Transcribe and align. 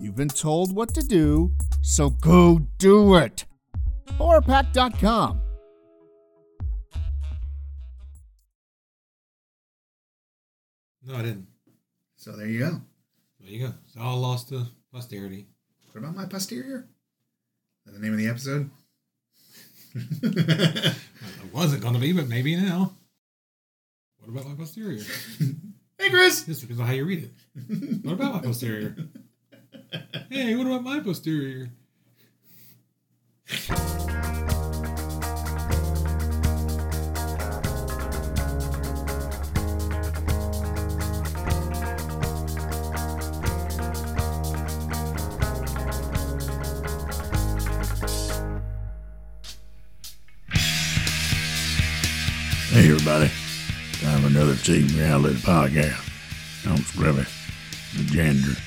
you've 0.00 0.16
been 0.16 0.28
told 0.28 0.74
what 0.74 0.94
to 0.94 1.02
do, 1.02 1.52
so 1.82 2.10
go 2.10 2.60
do 2.78 3.16
it. 3.16 3.44
Horrorpack.com. 4.18 5.40
No, 11.04 11.14
I 11.14 11.22
didn't. 11.22 11.46
So 12.16 12.32
there 12.32 12.46
you 12.46 12.58
go. 12.58 12.80
There 13.40 13.50
you 13.50 13.66
go. 13.66 13.72
It's 13.86 13.96
all 13.96 14.18
lost 14.18 14.50
to 14.50 14.66
posterity. 14.92 15.46
What 15.86 16.02
about 16.02 16.16
my 16.16 16.26
posterior? 16.26 16.88
Is 17.86 17.92
that 17.92 17.98
the 17.98 18.00
name 18.00 18.12
of 18.12 18.18
the 18.18 18.28
episode? 18.28 18.70
It 21.48 21.54
wasn't 21.54 21.82
going 21.82 21.94
to 21.94 22.00
be, 22.00 22.12
but 22.12 22.28
maybe 22.28 22.54
now. 22.56 22.92
What 24.18 24.28
about 24.28 24.48
my 24.50 24.54
posterior? 24.54 25.02
hey, 25.98 26.10
Chris. 26.10 26.44
Just 26.44 26.60
because 26.60 26.78
of 26.78 26.86
how 26.86 26.92
you 26.92 27.04
read 27.06 27.24
it. 27.24 28.04
What 28.04 28.12
about 28.12 28.34
my 28.34 28.40
posterior? 28.40 28.94
Hey, 30.30 30.54
what 30.56 30.66
about 30.66 30.82
my 30.82 31.00
posterior? 31.00 31.70
Hey 52.70 52.90
everybody, 52.90 53.30
time 54.00 54.20
for 54.20 54.26
another 54.26 54.54
Team 54.56 54.86
Reality 54.88 55.36
podcast. 55.36 56.04
I'm 56.66 56.76
Scruffy, 56.78 57.26
the 57.96 58.04
janitor, 58.04 58.60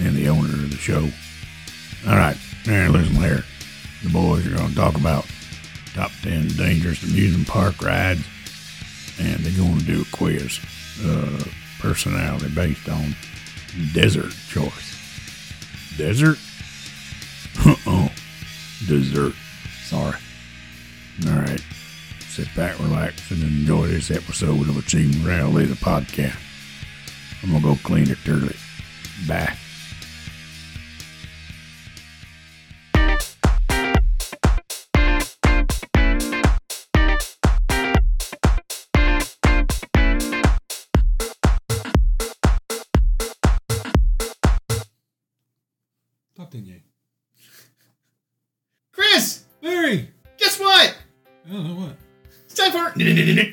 and 0.00 0.16
the 0.16 0.28
owner 0.28 0.52
of 0.52 0.70
the 0.70 0.76
show. 0.76 1.08
All 2.06 2.16
right, 2.16 2.36
now 2.66 2.90
listen 2.90 3.14
here. 3.16 3.44
The 4.02 4.10
boys 4.10 4.46
are 4.46 4.56
going 4.56 4.68
to 4.68 4.74
talk 4.74 4.94
about 4.96 5.26
top 5.94 6.10
10 6.22 6.48
dangerous 6.48 7.02
amusement 7.02 7.48
park 7.48 7.82
rides, 7.82 8.24
and 9.18 9.40
they're 9.40 9.64
going 9.64 9.78
to 9.78 9.84
do 9.84 10.02
a 10.02 10.16
quiz, 10.16 10.60
uh, 11.04 11.44
personality 11.80 12.48
based 12.54 12.88
on 12.88 13.14
desert 13.92 14.32
choice. 14.48 14.94
Desert? 15.96 16.38
oh, 17.86 18.12
dessert. 18.86 19.34
Sorry. 19.82 20.16
All 21.26 21.38
right. 21.40 21.60
Sit 22.28 22.54
back, 22.54 22.78
relax, 22.78 23.32
and 23.32 23.42
enjoy 23.42 23.88
this 23.88 24.12
episode 24.12 24.68
of 24.68 24.76
Achieving 24.76 25.24
Reality, 25.24 25.66
the 25.66 25.74
podcast. 25.74 26.38
I'm 27.42 27.50
gonna 27.50 27.64
go 27.64 27.80
clean 27.82 28.04
the 28.04 28.14
toilet. 28.16 28.56
Bye. 29.26 29.56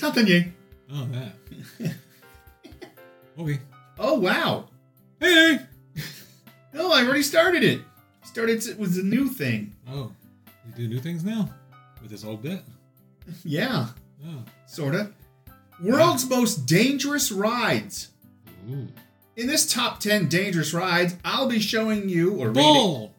Top 0.05 0.13
10 0.15 0.27
yay. 0.27 0.51
Oh, 0.91 1.07
that. 1.11 1.33
okay. 3.39 3.59
Oh, 3.97 4.19
wow. 4.19 4.65
Hey! 5.19 5.59
No, 6.73 6.87
oh, 6.91 6.91
I 6.93 7.03
already 7.05 7.23
started 7.23 7.63
it. 7.63 7.81
Started 8.23 8.65
it 8.65 8.77
was 8.77 8.97
a 8.97 9.03
new 9.03 9.27
thing. 9.29 9.75
Oh, 9.89 10.11
you 10.67 10.73
do 10.75 10.87
new 10.87 10.99
things 10.99 11.23
now? 11.23 11.49
With 12.01 12.11
this 12.11 12.23
old 12.23 12.41
bit? 12.41 12.61
Yeah, 13.43 13.87
Oh. 14.23 14.43
sorta. 14.67 15.11
World's 15.81 16.29
most 16.29 16.67
dangerous 16.67 17.31
rides. 17.31 18.09
Ooh. 18.69 18.87
In 19.35 19.47
this 19.47 19.71
top 19.71 19.99
10 19.99 20.29
dangerous 20.29 20.73
rides, 20.75 21.15
I'll 21.25 21.47
be 21.49 21.59
showing 21.59 22.07
you 22.07 22.35
or. 22.35 22.51
Bull! 22.51 23.13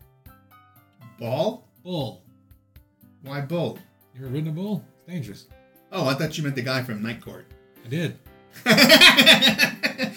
Ball? 1.19 1.65
Bull. 1.83 2.23
Why 3.23 3.41
bull? 3.41 3.79
You 4.15 4.27
ever 4.27 4.33
ridden 4.35 4.51
a 4.51 4.53
bull? 4.53 4.85
It's 5.01 5.13
dangerous. 5.13 5.47
Oh, 5.97 6.07
I 6.07 6.13
thought 6.13 6.37
you 6.37 6.45
meant 6.45 6.57
the 6.57 6.61
guy 6.63 6.83
from 6.83 7.03
Night 7.03 7.23
Court. 7.23 7.47
I 7.83 7.89
did. 7.89 8.19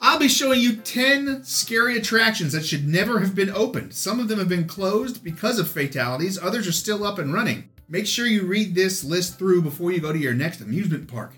I'll 0.00 0.18
be 0.18 0.26
showing 0.26 0.60
you 0.60 0.74
10 0.74 1.44
scary 1.44 1.96
attractions 1.96 2.52
that 2.52 2.66
should 2.66 2.88
never 2.88 3.20
have 3.20 3.32
been 3.32 3.48
opened. 3.48 3.94
Some 3.94 4.18
of 4.18 4.26
them 4.26 4.40
have 4.40 4.48
been 4.48 4.66
closed 4.66 5.22
because 5.22 5.60
of 5.60 5.70
fatalities, 5.70 6.36
others 6.36 6.66
are 6.66 6.72
still 6.72 7.04
up 7.04 7.20
and 7.20 7.32
running. 7.32 7.68
Make 7.88 8.08
sure 8.08 8.26
you 8.26 8.42
read 8.42 8.74
this 8.74 9.04
list 9.04 9.38
through 9.38 9.62
before 9.62 9.92
you 9.92 10.00
go 10.00 10.12
to 10.12 10.18
your 10.18 10.34
next 10.34 10.60
amusement 10.60 11.06
park. 11.06 11.34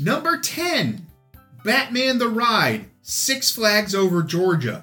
Number 0.00 0.38
10 0.38 1.06
Batman 1.62 2.16
the 2.16 2.28
Ride, 2.28 2.86
Six 3.02 3.50
Flags 3.50 3.94
over 3.94 4.22
Georgia. 4.22 4.82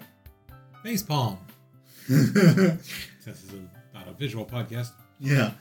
Face 0.83 1.01
palm. 1.01 1.39
this 2.07 2.85
is 3.25 3.51
a, 3.51 3.97
not 3.97 4.07
a 4.07 4.13
visual 4.13 4.45
podcast. 4.45 4.91
Yeah. 5.19 5.53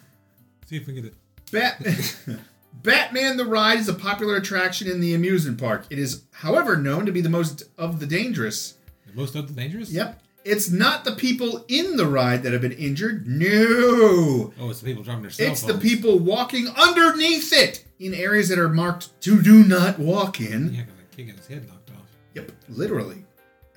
See 0.66 0.76
if 0.76 0.86
we 0.86 0.92
can 0.92 1.04
get 1.04 1.12
it. 1.12 1.14
Bat- 1.50 2.38
Batman 2.72 3.36
the 3.36 3.44
Ride 3.44 3.78
is 3.78 3.88
a 3.88 3.94
popular 3.94 4.36
attraction 4.36 4.90
in 4.90 5.00
the 5.00 5.14
amusement 5.14 5.58
park. 5.58 5.86
It 5.90 5.98
is, 5.98 6.22
however, 6.32 6.76
known 6.76 7.06
to 7.06 7.12
be 7.12 7.20
the 7.20 7.28
most 7.28 7.64
of 7.76 8.00
the 8.00 8.06
dangerous. 8.06 8.78
The 9.06 9.20
most 9.20 9.34
of 9.34 9.48
the 9.48 9.54
dangerous? 9.54 9.90
Yep. 9.90 10.20
It's 10.44 10.70
not 10.70 11.04
the 11.04 11.12
people 11.12 11.64
in 11.68 11.96
the 11.96 12.06
ride 12.06 12.42
that 12.44 12.52
have 12.52 12.62
been 12.62 12.72
injured. 12.72 13.26
No. 13.26 14.54
Oh, 14.58 14.70
it's 14.70 14.80
the 14.80 14.86
people 14.86 15.02
driving 15.02 15.22
their 15.22 15.30
cell 15.30 15.50
It's 15.50 15.62
the 15.62 15.76
people 15.76 16.18
walking 16.18 16.68
underneath 16.68 17.52
it 17.52 17.84
in 17.98 18.14
areas 18.14 18.48
that 18.48 18.58
are 18.58 18.70
marked 18.70 19.20
to 19.22 19.42
do 19.42 19.62
not 19.62 19.98
walk 19.98 20.40
in. 20.40 20.72
Yeah, 20.72 20.82
because 20.82 21.00
a 21.00 21.16
kid 21.16 21.26
got 21.26 21.36
his 21.36 21.46
head 21.46 21.68
knocked 21.68 21.90
off. 21.90 22.06
Yep, 22.34 22.52
literally. 22.70 23.24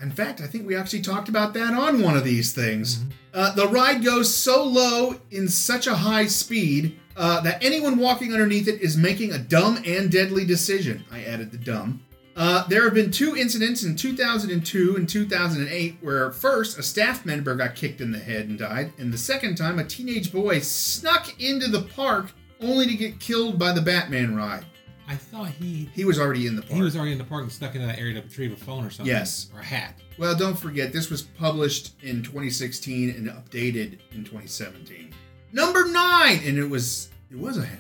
In 0.02 0.12
fact, 0.12 0.42
I 0.42 0.48
think 0.48 0.66
we 0.66 0.76
actually 0.76 1.02
talked 1.02 1.30
about 1.30 1.54
that 1.54 1.74
on 1.74 2.02
one 2.02 2.16
of 2.16 2.24
these 2.24 2.54
things. 2.54 3.04
Uh, 3.34 3.54
the 3.54 3.68
ride 3.68 4.04
goes 4.04 4.34
so 4.34 4.64
low 4.64 5.20
in 5.32 5.48
such 5.48 5.88
a 5.88 5.96
high 5.96 6.28
speed 6.28 7.00
uh, 7.16 7.42
that 7.42 7.64
anyone 7.64 7.98
walking 7.98 8.34
underneath 8.34 8.68
it 8.68 8.82
is 8.82 8.98
making 8.98 9.32
a 9.32 9.38
dumb 9.38 9.82
and 9.86 10.12
deadly 10.12 10.46
decision. 10.46 11.04
I 11.12 11.24
added 11.24 11.52
the 11.52 11.58
dumb. 11.58 12.04
Uh, 12.36 12.66
there 12.68 12.84
have 12.84 12.96
been 12.96 13.12
two 13.12 13.36
incidents 13.36 13.84
in 13.84 13.96
2002 13.96 14.96
and 14.96 15.08
2008 15.08 15.98
where 16.02 16.32
first 16.32 16.80
a 16.80 16.84
staff 16.84 17.26
member 17.26 17.54
got 17.56 17.76
kicked 17.76 18.02
in 18.02 18.12
the 18.12 18.18
head 18.18 18.48
and 18.50 18.58
died, 18.58 18.92
and 18.98 19.14
the 19.14 19.18
second 19.18 19.56
time 19.56 19.78
a 19.78 19.84
teenage 19.84 20.32
boy 20.34 20.60
snuck 20.60 21.40
into 21.40 21.68
the 21.68 21.84
park 21.84 22.32
only 22.60 22.88
to 22.88 22.96
get 22.96 23.20
killed 23.20 23.60
by 23.60 23.72
the 23.72 23.82
Batman 23.82 24.36
ride. 24.36 24.66
I 25.08 25.16
thought 25.16 25.50
he 25.50 25.90
He 25.94 26.06
was 26.06 26.18
already 26.20 26.48
in 26.48 26.56
the 26.56 26.62
park. 26.64 26.74
he 26.74 26.82
was 26.82 26.96
already 26.96 27.12
in 27.12 27.18
the 27.18 27.24
park 27.26 27.44
and 27.44 27.52
stuck 27.52 27.76
into 27.76 27.86
that 27.86 28.00
area 28.00 28.16
to 28.16 28.22
retrieve 28.22 28.54
a 28.54 28.56
phone 28.56 28.84
or 28.86 28.90
something. 28.90 29.14
Yes. 29.14 29.50
Or 29.54 29.60
a 29.60 29.64
hat. 29.64 30.00
Well, 30.18 30.36
don't 30.36 30.58
forget, 30.58 30.94
this 30.94 31.10
was 31.12 31.22
published 31.22 32.02
in 32.02 32.24
2016 32.24 33.10
and 33.12 33.28
updated 33.28 34.00
in 34.12 34.24
2017. 34.24 35.14
Number 35.54 35.88
nine, 35.88 36.42
and 36.46 36.58
it 36.58 36.68
was 36.68 37.10
it 37.30 37.38
was 37.38 37.58
a 37.58 37.66
hat. 37.66 37.80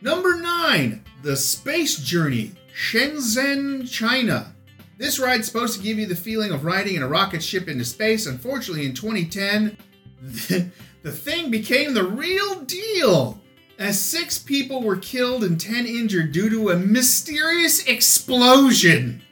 Number 0.00 0.36
nine, 0.36 1.04
the 1.22 1.36
Space 1.36 1.96
Journey, 1.96 2.52
Shenzhen, 2.74 3.88
China. 3.88 4.54
This 4.96 5.18
ride's 5.18 5.46
supposed 5.46 5.76
to 5.76 5.82
give 5.82 5.98
you 5.98 6.06
the 6.06 6.16
feeling 6.16 6.50
of 6.50 6.64
riding 6.64 6.96
in 6.96 7.02
a 7.02 7.08
rocket 7.08 7.42
ship 7.42 7.68
into 7.68 7.84
space. 7.84 8.26
Unfortunately, 8.26 8.86
in 8.86 8.94
2010, 8.94 9.76
the, 10.22 10.70
the 11.02 11.12
thing 11.12 11.50
became 11.50 11.92
the 11.92 12.04
real 12.04 12.60
deal. 12.60 13.38
As 13.78 14.00
six 14.00 14.38
people 14.38 14.82
were 14.82 14.96
killed 14.96 15.44
and 15.44 15.60
10 15.60 15.86
injured 15.86 16.32
due 16.32 16.48
to 16.48 16.70
a 16.70 16.76
mysterious 16.76 17.86
explosion 17.86 19.22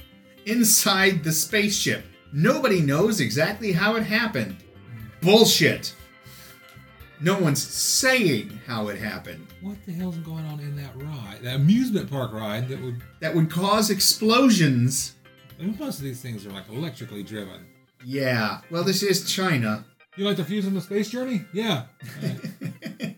inside 0.45 1.23
the 1.23 1.33
spaceship. 1.33 2.05
Nobody 2.33 2.81
knows 2.81 3.21
exactly 3.21 3.73
how 3.73 3.97
it 3.97 4.03
happened. 4.03 4.57
Bullshit. 5.21 5.95
No 7.23 7.39
one's 7.39 7.63
saying 7.63 8.61
how 8.67 8.89
it 8.89 8.99
happened. 8.99 9.47
What 9.61 9.77
the 9.87 9.93
hell's 9.93 10.17
going 10.19 10.45
on 10.47 10.59
in 10.61 10.75
that 10.77 10.97
ride? 10.97 11.39
That 11.43 11.57
amusement 11.57 12.11
park 12.11 12.33
ride 12.33 12.69
that 12.69 12.81
would. 12.83 13.03
That 13.21 13.35
would 13.35 13.51
cause 13.51 13.91
explosions. 13.91 15.15
I 15.59 15.65
mean, 15.65 15.77
most 15.79 15.99
of 15.99 16.05
these 16.05 16.21
things 16.23 16.47
are 16.47 16.51
like 16.51 16.69
electrically 16.71 17.23
driven. 17.23 17.67
Yeah. 18.05 18.61
Well, 18.71 18.85
this 18.85 19.03
is 19.03 19.31
China. 19.31 19.85
You 20.17 20.25
like 20.25 20.37
the 20.39 20.45
fuse 20.45 20.67
in 20.67 20.75
the 20.75 20.81
space 20.81 21.11
journey? 21.11 21.45
Yeah. 21.53 21.85
Uh, 22.23 23.09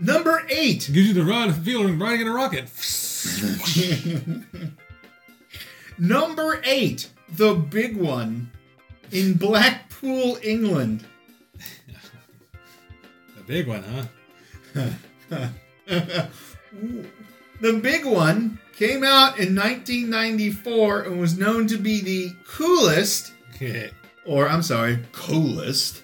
Number 0.00 0.44
eight. 0.50 0.90
gives 0.92 1.06
you 1.08 1.14
the 1.14 1.24
run 1.24 1.52
feeling 1.52 1.98
riding 1.98 2.22
in 2.22 2.28
a 2.28 2.32
rocket. 2.34 2.68
Number 5.98 6.60
eight. 6.64 7.08
The 7.36 7.54
big 7.54 7.96
one 7.96 8.50
in 9.12 9.34
Blackpool, 9.34 10.38
England. 10.42 11.06
Big 13.46 13.66
one, 13.68 13.84
huh? 14.74 14.88
The 17.60 17.72
big 17.74 18.04
one 18.04 18.58
came 18.76 19.04
out 19.04 19.38
in 19.38 19.54
1994 19.54 21.02
and 21.02 21.20
was 21.20 21.38
known 21.38 21.66
to 21.68 21.76
be 21.78 22.00
the 22.00 22.32
coolest, 22.46 23.32
or 24.26 24.48
I'm 24.48 24.62
sorry, 24.62 24.98
coolest 25.12 26.02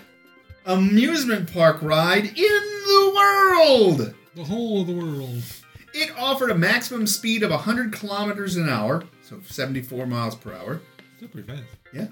amusement 0.64 1.52
park 1.52 1.82
ride 1.82 2.24
in 2.24 2.34
the 2.36 3.12
world. 3.14 4.14
the 4.36 4.44
whole 4.44 4.82
of 4.82 4.86
the 4.86 4.94
world. 4.94 5.42
It 5.92 6.12
offered 6.16 6.50
a 6.50 6.54
maximum 6.54 7.06
speed 7.08 7.42
of 7.42 7.50
100 7.50 7.92
kilometers 7.92 8.56
an 8.56 8.68
hour, 8.68 9.02
so 9.22 9.40
74 9.44 10.06
miles 10.06 10.36
per 10.36 10.54
hour. 10.54 10.80
Still 11.16 11.28
pretty 11.28 11.48
fast. 11.48 11.64
Yeah. 11.92 12.06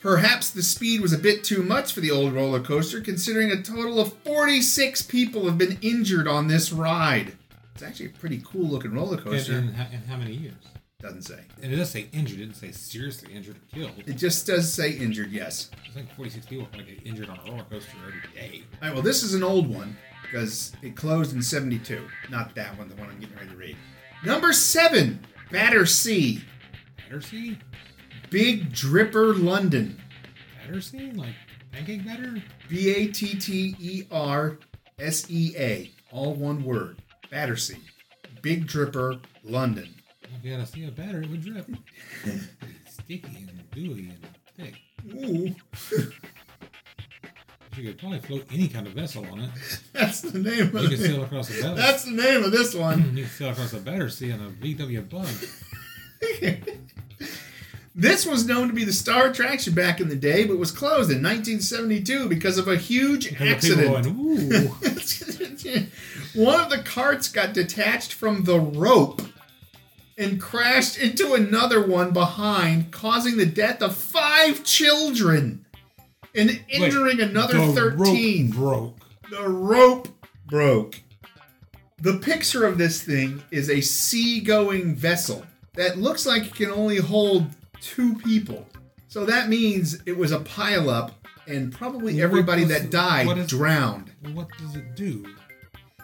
Perhaps 0.00 0.50
the 0.50 0.62
speed 0.62 1.00
was 1.00 1.12
a 1.12 1.18
bit 1.18 1.42
too 1.42 1.62
much 1.62 1.92
for 1.92 2.00
the 2.00 2.10
old 2.10 2.32
roller 2.32 2.60
coaster, 2.60 3.00
considering 3.00 3.50
a 3.50 3.60
total 3.62 3.98
of 3.98 4.12
46 4.24 5.02
people 5.02 5.46
have 5.46 5.58
been 5.58 5.76
injured 5.82 6.28
on 6.28 6.46
this 6.46 6.72
ride. 6.72 7.36
It's 7.74 7.82
actually 7.82 8.06
a 8.06 8.10
pretty 8.10 8.40
cool 8.44 8.66
looking 8.68 8.92
roller 8.92 9.16
coaster. 9.16 9.54
and, 9.58 9.74
ho- 9.74 9.86
and 9.92 10.04
how 10.06 10.16
many 10.16 10.32
years? 10.32 10.54
Doesn't 11.00 11.22
say. 11.22 11.40
And 11.62 11.72
it 11.72 11.76
does 11.76 11.90
say 11.90 12.08
injured. 12.12 12.38
It 12.38 12.42
didn't 12.46 12.56
say 12.56 12.72
seriously 12.72 13.32
injured 13.32 13.56
or 13.56 13.60
killed. 13.76 13.92
It 14.06 14.14
just 14.16 14.46
does 14.46 14.72
say 14.72 14.92
injured, 14.92 15.30
yes. 15.30 15.70
It's 15.86 15.94
like 15.96 16.12
46 16.16 16.46
people 16.46 16.66
probably 16.66 16.92
get 16.94 17.06
injured 17.06 17.28
on 17.28 17.38
a 17.38 17.50
roller 17.50 17.64
coaster 17.70 17.90
every 18.06 18.20
day. 18.34 18.62
All 18.82 18.88
right, 18.88 18.94
well, 18.94 19.02
this 19.02 19.22
is 19.22 19.34
an 19.34 19.44
old 19.44 19.72
one 19.72 19.96
because 20.22 20.72
it 20.82 20.96
closed 20.96 21.34
in 21.34 21.42
72. 21.42 22.04
Not 22.30 22.54
that 22.56 22.76
one, 22.78 22.88
the 22.88 22.96
one 22.96 23.08
I'm 23.10 23.18
getting 23.20 23.36
ready 23.36 23.48
to 23.50 23.56
read. 23.56 23.76
Number 24.24 24.52
seven, 24.52 25.20
Battersea, 25.52 26.40
Battersea? 27.08 27.58
Big 28.30 28.72
Dripper, 28.72 29.42
London. 29.42 30.00
Battersea? 30.60 31.12
Like 31.12 31.34
pancake 31.72 32.04
batter? 32.04 32.42
B 32.68 32.94
A 32.94 33.08
T 33.08 33.38
T 33.38 33.74
E 33.78 34.04
R 34.10 34.58
S 34.98 35.30
E 35.30 35.54
A. 35.56 35.90
All 36.12 36.34
one 36.34 36.62
word. 36.64 36.98
Battersea. 37.30 37.78
Big 38.42 38.66
Dripper, 38.66 39.20
London. 39.44 39.94
If 40.22 40.44
you 40.44 40.52
had 40.52 40.64
to 40.64 40.72
see 40.72 40.86
a 40.86 40.90
batter, 40.90 41.22
it 41.22 41.30
would 41.30 41.42
drip. 41.42 41.66
Sticky 42.88 43.46
and 43.48 43.70
gooey 43.72 44.10
and 44.10 44.26
thick. 44.56 44.74
Ooh, 45.14 45.54
You 47.76 47.84
could 47.84 47.98
probably 47.98 48.18
float 48.18 48.44
any 48.52 48.66
kind 48.66 48.88
of 48.88 48.92
vessel 48.92 49.24
on 49.30 49.38
it. 49.38 49.50
that's 49.92 50.20
the 50.20 50.36
name 50.38 50.70
You 50.72 50.78
of 50.78 50.82
You 50.82 50.88
could 50.88 50.98
sail 51.00 51.22
across 51.22 51.48
a 51.56 51.62
batter. 51.62 51.74
That's 51.76 52.04
the 52.04 52.10
name 52.10 52.42
of 52.42 52.50
this 52.50 52.74
one. 52.74 53.16
You 53.16 53.22
could 53.22 53.32
sail 53.32 53.50
across 53.50 53.72
a 53.72 53.78
Battersea 53.78 54.30
in 54.30 54.40
a 54.40 54.48
VW 54.50 55.08
bug. 55.08 55.28
This 57.98 58.24
was 58.24 58.46
known 58.46 58.68
to 58.68 58.72
be 58.72 58.84
the 58.84 58.92
star 58.92 59.26
attraction 59.26 59.74
back 59.74 60.00
in 60.00 60.08
the 60.08 60.14
day, 60.14 60.46
but 60.46 60.56
was 60.56 60.70
closed 60.70 61.10
in 61.10 61.20
1972 61.20 62.28
because 62.28 62.56
of 62.56 62.68
a 62.68 62.76
huge 62.76 63.26
And 63.26 63.38
the 63.38 63.56
people 63.56 63.96
accident. 63.96 64.04
going, 64.04 64.16
ooh. 66.34 66.44
One 66.44 66.60
of 66.60 66.70
the 66.70 66.80
carts 66.84 67.28
got 67.28 67.52
detached 67.52 68.12
from 68.12 68.44
the 68.44 68.60
rope 68.60 69.20
and 70.16 70.40
crashed 70.40 70.96
into 70.96 71.34
another 71.34 71.84
one 71.84 72.12
behind, 72.12 72.92
causing 72.92 73.36
the 73.36 73.46
death 73.46 73.82
of 73.82 73.96
five 73.96 74.62
children 74.62 75.66
and 76.36 76.62
injuring 76.68 77.20
another 77.20 77.58
the 77.58 77.72
13. 77.72 78.52
Rope 78.52 79.00
broke. 79.00 79.02
The 79.28 79.48
rope 79.48 80.08
broke. 80.46 81.00
The 82.00 82.18
picture 82.18 82.64
of 82.64 82.78
this 82.78 83.02
thing 83.02 83.42
is 83.50 83.68
a 83.68 83.80
sea-going 83.80 84.94
vessel 84.94 85.44
that 85.74 85.98
looks 85.98 86.26
like 86.26 86.46
it 86.46 86.54
can 86.54 86.70
only 86.70 86.98
hold 86.98 87.46
two 87.80 88.14
people. 88.16 88.66
So 89.08 89.24
that 89.26 89.48
means 89.48 90.00
it 90.06 90.16
was 90.16 90.32
a 90.32 90.40
pileup, 90.40 91.12
and 91.46 91.72
probably 91.72 92.14
What 92.14 92.22
everybody 92.22 92.64
that 92.64 92.90
died 92.90 93.26
is- 93.38 93.46
drowned. 93.46 94.12
What 94.32 94.48
does 94.58 94.76
it 94.76 94.94
do? 94.96 95.24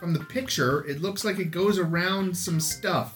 From 0.00 0.12
the 0.12 0.20
picture, 0.20 0.84
it 0.86 1.00
looks 1.02 1.24
like 1.24 1.38
it 1.38 1.50
goes 1.50 1.78
around 1.78 2.36
some 2.36 2.60
stuff, 2.60 3.14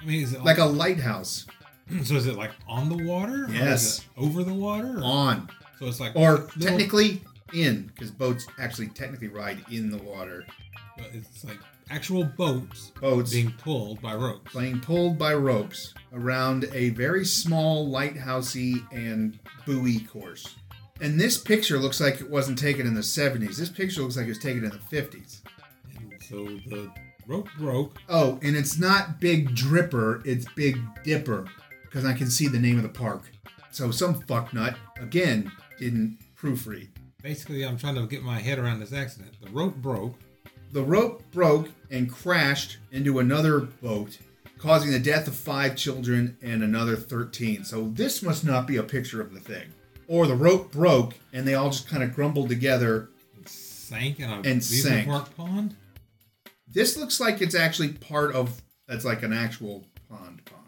I 0.00 0.04
mean, 0.04 0.22
is 0.22 0.32
it 0.32 0.42
like 0.42 0.58
a 0.58 0.64
lighthouse. 0.64 1.46
so? 2.04 2.14
Is 2.14 2.26
it 2.26 2.36
like 2.36 2.52
on 2.68 2.88
the 2.88 3.04
water? 3.04 3.46
Yes. 3.50 4.04
over 4.16 4.42
the 4.44 4.54
water? 4.54 4.98
Or- 4.98 5.04
On. 5.04 5.48
So 5.78 5.86
it's 5.86 6.00
like 6.00 6.14
Or 6.16 6.32
little- 6.32 6.48
technically 6.60 7.22
in, 7.52 7.90
because 7.94 8.10
boats 8.10 8.46
actually 8.58 8.88
technically 8.88 9.28
ride 9.28 9.64
in 9.70 9.90
the 9.90 9.98
water. 9.98 10.44
But 10.96 11.08
it's 11.12 11.44
like 11.44 11.58
actual 11.90 12.24
boats 12.24 12.92
Boats 13.00 13.32
being 13.32 13.52
pulled 13.52 14.00
by 14.00 14.14
ropes. 14.14 14.54
being 14.54 14.80
pulled 14.80 15.18
by 15.18 15.34
ropes 15.34 15.94
around 16.12 16.68
a 16.72 16.90
very 16.90 17.24
small 17.24 17.88
lighthousey 17.90 18.86
and 18.92 19.38
buoy 19.66 20.00
course. 20.00 20.56
And 21.00 21.18
this 21.20 21.36
picture 21.36 21.78
looks 21.78 22.00
like 22.00 22.20
it 22.20 22.30
wasn't 22.30 22.58
taken 22.58 22.86
in 22.86 22.94
the 22.94 23.00
70s. 23.00 23.56
This 23.56 23.68
picture 23.68 24.02
looks 24.02 24.16
like 24.16 24.26
it 24.26 24.30
was 24.30 24.38
taken 24.38 24.64
in 24.64 24.70
the 24.70 24.76
50s. 24.78 25.40
And 25.96 26.14
so 26.28 26.44
the 26.68 26.90
rope 27.26 27.48
broke. 27.58 27.98
Oh, 28.08 28.38
and 28.42 28.56
it's 28.56 28.78
not 28.78 29.20
Big 29.20 29.50
Dripper, 29.50 30.24
it's 30.24 30.46
Big 30.54 30.78
Dipper, 31.02 31.46
because 31.82 32.04
I 32.04 32.12
can 32.12 32.30
see 32.30 32.46
the 32.46 32.58
name 32.58 32.76
of 32.76 32.82
the 32.82 32.88
park. 32.88 33.30
So 33.70 33.90
some 33.90 34.22
fucknut, 34.22 34.76
again, 35.00 35.50
didn't 35.78 36.18
proofread. 36.36 36.88
Basically, 37.22 37.64
I'm 37.64 37.78
trying 37.78 37.94
to 37.94 38.06
get 38.06 38.22
my 38.22 38.38
head 38.38 38.58
around 38.58 38.80
this 38.80 38.92
accident. 38.92 39.36
The 39.40 39.50
rope 39.50 39.76
broke. 39.76 40.14
The 40.72 40.82
rope 40.82 41.22
broke 41.32 41.68
and 41.90 42.10
crashed 42.10 42.78
into 42.90 43.18
another 43.18 43.60
boat, 43.60 44.18
causing 44.58 44.90
the 44.90 44.98
death 44.98 45.28
of 45.28 45.34
five 45.34 45.76
children 45.76 46.36
and 46.42 46.62
another 46.62 46.96
13. 46.96 47.64
So 47.64 47.88
this 47.92 48.22
must 48.22 48.44
not 48.44 48.66
be 48.66 48.76
a 48.78 48.82
picture 48.82 49.20
of 49.20 49.32
the 49.34 49.40
thing. 49.40 49.72
Or 50.08 50.26
the 50.26 50.34
rope 50.34 50.72
broke 50.72 51.14
and 51.32 51.46
they 51.46 51.54
all 51.54 51.70
just 51.70 51.88
kind 51.88 52.02
of 52.02 52.14
grumbled 52.14 52.48
together. 52.48 53.10
and 53.36 53.48
Sank 53.48 54.18
in 54.20 54.30
a 54.30 54.40
And 54.44 54.64
sank. 54.64 55.06
park 55.08 55.34
pond. 55.36 55.76
This 56.66 56.96
looks 56.96 57.20
like 57.20 57.42
it's 57.42 57.54
actually 57.54 57.88
part 57.92 58.34
of, 58.34 58.62
that's 58.88 59.04
like 59.04 59.22
an 59.22 59.32
actual 59.34 59.84
pond 60.08 60.42
pond. 60.46 60.58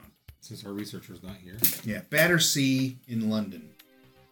Since 0.41 0.67
our 0.67 0.73
researcher's 0.73 1.23
not 1.23 1.37
here. 1.43 1.57
Yeah, 1.85 2.03
Battersea 2.11 2.99
in 3.09 3.31
London. 3.31 3.71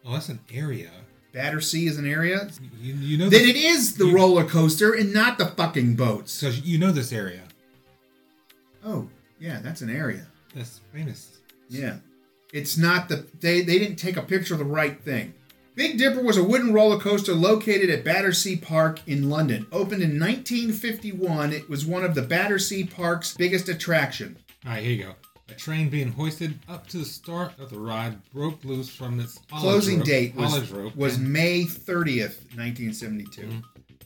Oh, 0.05 0.13
that's 0.13 0.29
an 0.29 0.39
area. 0.53 0.91
Battersea 1.33 1.87
is 1.87 1.97
an 1.97 2.05
area? 2.09 2.47
You, 2.79 2.93
you 2.93 3.17
know 3.17 3.29
Then 3.29 3.41
this, 3.41 3.49
it 3.49 3.55
is 3.55 3.95
the 3.95 4.05
you- 4.05 4.15
roller 4.15 4.43
coaster 4.45 4.93
and 4.93 5.13
not 5.13 5.37
the 5.37 5.47
fucking 5.47 5.95
boats. 5.95 6.31
so 6.31 6.49
you 6.49 6.77
know 6.77 6.91
this 6.91 7.11
area. 7.11 7.41
Oh, 8.85 9.09
yeah, 9.39 9.59
that's 9.61 9.81
an 9.81 9.89
area. 9.89 10.27
That's 10.53 10.81
famous. 10.93 11.37
Yeah. 11.69 11.97
It's 12.53 12.77
not 12.77 13.09
the 13.09 13.25
they 13.39 13.61
they 13.61 13.79
didn't 13.79 13.95
take 13.95 14.15
a 14.15 14.21
picture 14.21 14.53
of 14.53 14.59
the 14.59 14.65
right 14.65 15.01
thing. 15.01 15.33
Big 15.75 15.97
Dipper 15.97 16.21
was 16.21 16.37
a 16.37 16.43
wooden 16.43 16.71
roller 16.71 16.99
coaster 16.99 17.33
located 17.33 17.89
at 17.89 18.03
Battersea 18.03 18.57
Park 18.57 18.99
in 19.07 19.27
London. 19.27 19.65
Opened 19.71 20.03
in 20.03 20.19
1951, 20.19 21.51
it 21.51 21.67
was 21.67 21.83
one 21.83 22.03
of 22.03 22.13
the 22.13 22.21
Battersea 22.21 22.83
Park's 22.83 23.33
biggest 23.33 23.69
attraction. 23.69 24.37
All 24.67 24.73
right, 24.73 24.83
here 24.83 24.91
you 24.91 25.03
go. 25.05 25.13
A 25.49 25.53
train 25.53 25.89
being 25.89 26.11
hoisted 26.11 26.57
up 26.69 26.87
to 26.87 26.97
the 26.97 27.05
start 27.05 27.59
of 27.59 27.69
the 27.69 27.77
ride 27.77 28.17
broke 28.31 28.63
loose 28.63 28.89
from 28.89 29.19
its 29.19 29.39
Closing 29.51 29.97
rope- 29.99 30.07
date 30.07 30.35
was, 30.35 30.71
rope 30.71 30.95
was 30.95 31.17
and, 31.17 31.31
May 31.33 31.63
30th, 31.63 32.37
1972. 32.55 33.41
Mm-hmm. 33.41 33.59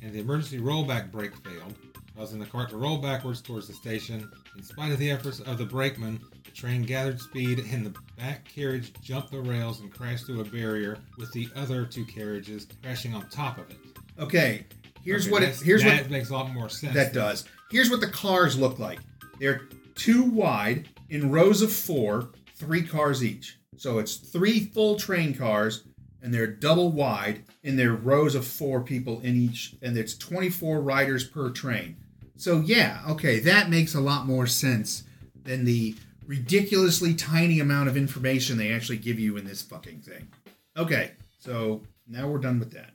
and 0.04 0.14
the 0.14 0.20
emergency 0.20 0.60
rollback 0.60 1.12
brake 1.12 1.36
failed, 1.46 1.76
causing 2.18 2.40
the 2.40 2.46
cart 2.46 2.70
to 2.72 2.78
roll 2.78 2.98
backwards 2.98 3.42
towards 3.42 3.68
the 3.68 3.74
station. 3.74 4.30
In 4.58 4.64
spite 4.64 4.92
of 4.92 4.98
the 4.98 5.12
efforts 5.12 5.40
of 5.42 5.60
the 5.60 5.66
brakeman, 5.66 6.20
the 6.44 6.52
train 6.52 6.82
gathered 6.82 7.22
speed 7.22 7.60
and 7.72 7.86
the 7.86 7.94
back 8.18 8.44
carriage 8.46 8.92
jumped 9.02 9.32
the 9.32 9.40
rails 9.40 9.80
and 9.82 9.94
crashed 9.94 10.26
through 10.26 10.42
a 10.42 10.46
barrier, 10.46 10.98
with 11.20 11.32
the 11.34 11.48
other 11.56 11.86
two 11.86 12.04
carriages 12.06 12.66
crashing 12.82 13.14
on 13.14 13.30
top 13.30 13.60
of 13.60 13.70
it. 13.70 13.78
Okay, 14.20 14.66
here's 15.04 15.26
Okay, 15.26 15.32
what 15.32 15.44
it 15.44 15.56
here's 15.64 15.84
that 15.84 16.02
what 16.02 16.10
makes 16.12 16.32
a 16.32 16.34
lot 16.34 16.52
more 16.52 16.68
sense. 16.68 16.96
that 16.96 17.14
does. 17.14 17.46
Here's 17.70 17.92
what 17.92 18.02
the 18.02 18.08
cars 18.10 18.58
look 18.58 18.80
like. 18.80 19.00
They're 19.40 19.68
two 19.94 20.24
wide 20.24 20.90
in 21.10 21.32
rows 21.32 21.62
of 21.62 21.72
four, 21.72 22.30
three 22.56 22.84
cars 22.84 23.24
each. 23.24 23.58
So 23.78 24.00
it's 24.00 24.16
three 24.16 24.60
full 24.60 24.96
train 24.96 25.34
cars, 25.34 25.84
and 26.22 26.34
they're 26.34 26.48
double 26.48 26.92
wide, 26.92 27.44
and 27.64 27.78
they're 27.78 27.94
rows 27.94 28.36
of 28.36 28.46
four 28.46 28.82
people 28.82 29.20
in 29.22 29.36
each, 29.36 29.76
and 29.82 29.98
it's 29.98 30.18
24 30.18 30.82
riders 30.82 31.24
per 31.24 31.50
train. 31.52 31.98
So 32.36 32.60
yeah, 32.60 33.02
okay, 33.10 33.40
that 33.40 33.70
makes 33.70 33.96
a 33.96 34.02
lot 34.02 34.26
more 34.26 34.48
sense 34.48 35.04
than 35.44 35.66
the 35.66 35.96
ridiculously 36.26 37.14
tiny 37.14 37.60
amount 37.60 37.90
of 37.90 37.98
information 37.98 38.58
they 38.58 38.74
actually 38.74 38.98
give 38.98 39.20
you 39.20 39.38
in 39.38 39.46
this 39.46 39.62
fucking 39.62 40.02
thing. 40.02 40.28
Okay, 40.76 41.12
so 41.40 41.82
now 42.08 42.28
we're 42.28 42.38
done 42.38 42.60
with 42.60 42.72
that. 42.72 42.92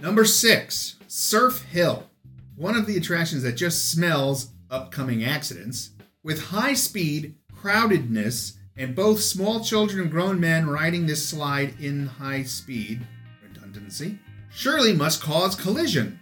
Number 0.00 0.24
six, 0.24 0.96
Surf 1.06 1.62
Hill. 1.62 2.08
One 2.56 2.76
of 2.76 2.86
the 2.86 2.96
attractions 2.96 3.42
that 3.42 3.52
just 3.52 3.90
smells 3.90 4.48
upcoming 4.70 5.24
accidents. 5.24 5.90
With 6.22 6.46
high 6.46 6.74
speed, 6.74 7.34
crowdedness, 7.60 8.54
and 8.76 8.94
both 8.94 9.20
small 9.20 9.62
children 9.62 10.02
and 10.02 10.10
grown 10.10 10.40
men 10.40 10.68
riding 10.68 11.06
this 11.06 11.26
slide 11.26 11.74
in 11.80 12.06
high 12.06 12.42
speed 12.42 13.06
redundancy 13.42 14.18
surely 14.50 14.92
must 14.92 15.22
cause 15.22 15.54
collision. 15.54 16.18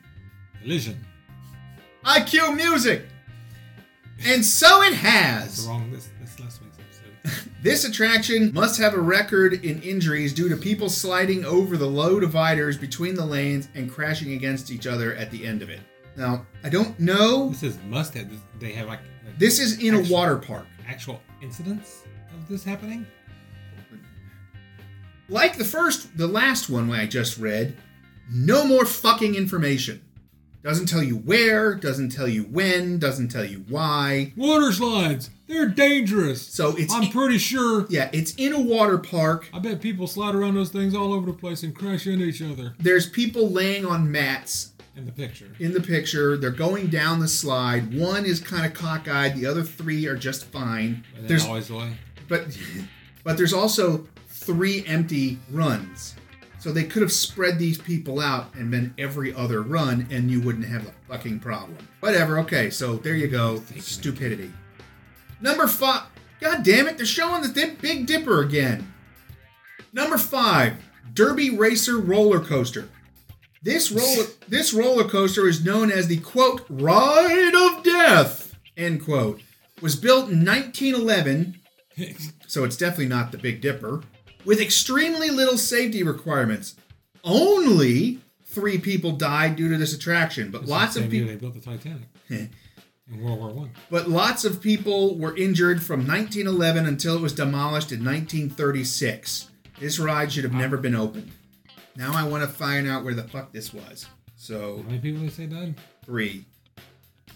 Collision. 0.62 1.04
IQ 2.04 2.56
music. 2.56 3.04
And 4.24 4.44
so 4.44 4.82
it 4.82 4.94
has. 4.94 5.64
the 5.64 5.70
wrong. 5.70 5.90
This, 5.92 6.10
this 6.20 6.40
last 6.40 6.60
week's 6.62 6.78
episode. 6.78 7.48
This 7.62 7.84
attraction 7.84 8.52
must 8.54 8.80
have 8.80 8.94
a 8.94 9.00
record 9.00 9.64
in 9.64 9.82
injuries 9.82 10.32
due 10.32 10.48
to 10.48 10.56
people 10.56 10.88
sliding 10.88 11.44
over 11.44 11.76
the 11.76 11.86
low 11.86 12.20
dividers 12.20 12.76
between 12.76 13.16
the 13.16 13.24
lanes 13.24 13.68
and 13.74 13.90
crashing 13.90 14.32
against 14.32 14.70
each 14.70 14.86
other 14.86 15.14
at 15.16 15.32
the 15.32 15.44
end 15.44 15.62
of 15.62 15.68
it. 15.68 15.80
Now, 16.16 16.46
I 16.62 16.68
don't 16.68 16.98
know. 17.00 17.48
This 17.48 17.64
is 17.64 17.78
must 17.88 18.14
have. 18.14 18.28
They 18.60 18.72
have 18.72 18.86
like, 18.86 19.00
like 19.24 19.38
This 19.38 19.58
is 19.58 19.82
in 19.82 19.94
a 19.94 20.12
water 20.12 20.36
park. 20.36 20.66
Actual 20.88 21.20
incidents 21.42 22.02
of 22.34 22.48
this 22.48 22.64
happening. 22.64 23.06
Like 25.28 25.58
the 25.58 25.64
first, 25.64 26.16
the 26.16 26.26
last 26.26 26.70
one 26.70 26.90
I 26.90 27.06
just 27.06 27.36
read, 27.36 27.76
no 28.32 28.66
more 28.66 28.86
fucking 28.86 29.34
information. 29.34 30.02
Doesn't 30.62 30.86
tell 30.86 31.02
you 31.02 31.16
where, 31.16 31.74
doesn't 31.74 32.10
tell 32.10 32.26
you 32.26 32.44
when, 32.44 32.98
doesn't 32.98 33.28
tell 33.28 33.44
you 33.44 33.64
why. 33.68 34.32
Water 34.36 34.72
slides. 34.72 35.30
They're 35.46 35.68
dangerous. 35.68 36.46
So 36.46 36.74
it's 36.76 36.92
I'm 36.92 37.10
pretty 37.10 37.38
sure. 37.38 37.86
yeah, 37.88 38.10
it's 38.12 38.34
in 38.34 38.52
a 38.52 38.60
water 38.60 38.98
park. 38.98 39.48
I 39.52 39.60
bet 39.60 39.80
people 39.80 40.06
slide 40.06 40.34
around 40.34 40.54
those 40.54 40.70
things 40.70 40.94
all 40.94 41.12
over 41.12 41.26
the 41.26 41.36
place 41.36 41.62
and 41.62 41.74
crash 41.74 42.06
into 42.06 42.24
each 42.24 42.42
other. 42.42 42.74
There's 42.78 43.08
people 43.08 43.50
laying 43.50 43.86
on 43.86 44.10
mats 44.10 44.72
In 44.98 45.06
the 45.06 45.12
picture. 45.12 45.46
in 45.60 45.72
the 45.72 45.80
picture. 45.80 46.36
They're 46.36 46.50
going 46.50 46.88
down 46.88 47.20
the 47.20 47.28
slide. 47.28 47.94
One 47.94 48.26
is 48.26 48.40
kind 48.40 48.66
of 48.66 48.72
cockeyed. 48.74 49.36
The 49.36 49.46
other 49.46 49.62
three 49.62 50.06
are 50.06 50.16
just 50.16 50.44
fine. 50.46 51.04
There's 51.20 51.46
always 51.46 51.68
the 51.68 51.76
way. 51.76 51.92
but 52.28 52.58
but 53.24 53.36
there's 53.36 53.52
also 53.52 54.08
three 54.26 54.84
empty 54.86 55.38
runs. 55.50 56.16
So 56.58 56.72
they 56.72 56.82
could 56.82 57.02
have 57.02 57.12
spread 57.12 57.60
these 57.60 57.78
people 57.78 58.18
out 58.18 58.52
and 58.56 58.68
been 58.72 58.92
every 58.98 59.32
other 59.32 59.62
run, 59.62 60.08
and 60.10 60.28
you 60.28 60.40
wouldn't 60.40 60.64
have 60.66 60.88
a 60.88 60.92
fucking 61.08 61.38
problem. 61.38 61.78
Whatever. 62.00 62.40
Okay, 62.40 62.68
so 62.68 62.96
there 62.96 63.14
you 63.14 63.28
go. 63.28 63.62
Stupidity. 63.78 64.50
Number 65.40 65.68
five. 65.68 66.06
God 66.40 66.64
damn 66.64 66.88
it! 66.88 66.96
They're 66.96 67.06
showing 67.06 67.42
the 67.42 67.48
Dip- 67.48 67.80
Big 67.80 68.06
Dipper 68.06 68.42
again. 68.42 68.92
Number 69.92 70.18
five. 70.18 70.74
Derby 71.14 71.50
Racer 71.50 71.98
roller 71.98 72.40
coaster. 72.40 72.88
This 73.62 73.90
roller 73.90 74.26
this 74.48 74.72
roller 74.72 75.04
coaster 75.08 75.48
is 75.48 75.64
known 75.64 75.90
as 75.90 76.06
the 76.06 76.18
quote 76.18 76.64
ride 76.68 77.54
of 77.54 77.82
death 77.82 78.54
end 78.76 79.04
quote. 79.04 79.40
Was 79.80 79.96
built 79.96 80.30
in 80.30 80.44
1911 80.44 81.58
so 82.46 82.64
it's 82.64 82.76
definitely 82.76 83.06
not 83.08 83.32
the 83.32 83.38
Big 83.38 83.60
Dipper, 83.60 84.02
with 84.44 84.60
extremely 84.60 85.30
little 85.30 85.58
safety 85.58 86.02
requirements. 86.02 86.76
Only 87.24 88.20
three 88.44 88.78
people 88.78 89.12
died 89.12 89.56
due 89.56 89.68
to 89.68 89.76
this 89.76 89.92
attraction, 89.92 90.50
but 90.50 90.62
It's 90.62 90.70
lots 90.70 90.96
of 90.96 91.10
people, 91.10 91.28
They 91.28 91.36
built 91.36 91.54
the 91.54 91.60
Titanic 91.60 92.08
in 92.28 92.50
World 93.20 93.38
War 93.40 93.50
One. 93.50 93.70
but 93.90 94.08
lots 94.08 94.44
of 94.44 94.62
people 94.62 95.18
were 95.18 95.36
injured 95.36 95.82
from 95.82 96.06
1911 96.06 96.86
until 96.86 97.16
it 97.16 97.20
was 97.20 97.32
demolished 97.32 97.90
in 97.92 98.04
1936. 98.04 99.50
This 99.80 99.98
ride 99.98 100.32
should 100.32 100.44
have 100.44 100.52
never 100.54 100.76
been 100.76 100.94
opened. 100.94 101.32
Now 101.98 102.12
I 102.14 102.22
want 102.26 102.44
to 102.44 102.48
find 102.48 102.88
out 102.88 103.02
where 103.04 103.12
the 103.12 103.24
fuck 103.24 103.52
this 103.52 103.74
was. 103.74 104.06
So 104.36 104.76
How 104.76 104.82
many 104.84 104.98
people 105.00 105.20
they 105.20 105.28
say 105.28 105.46
died? 105.46 105.74
three. 106.04 106.46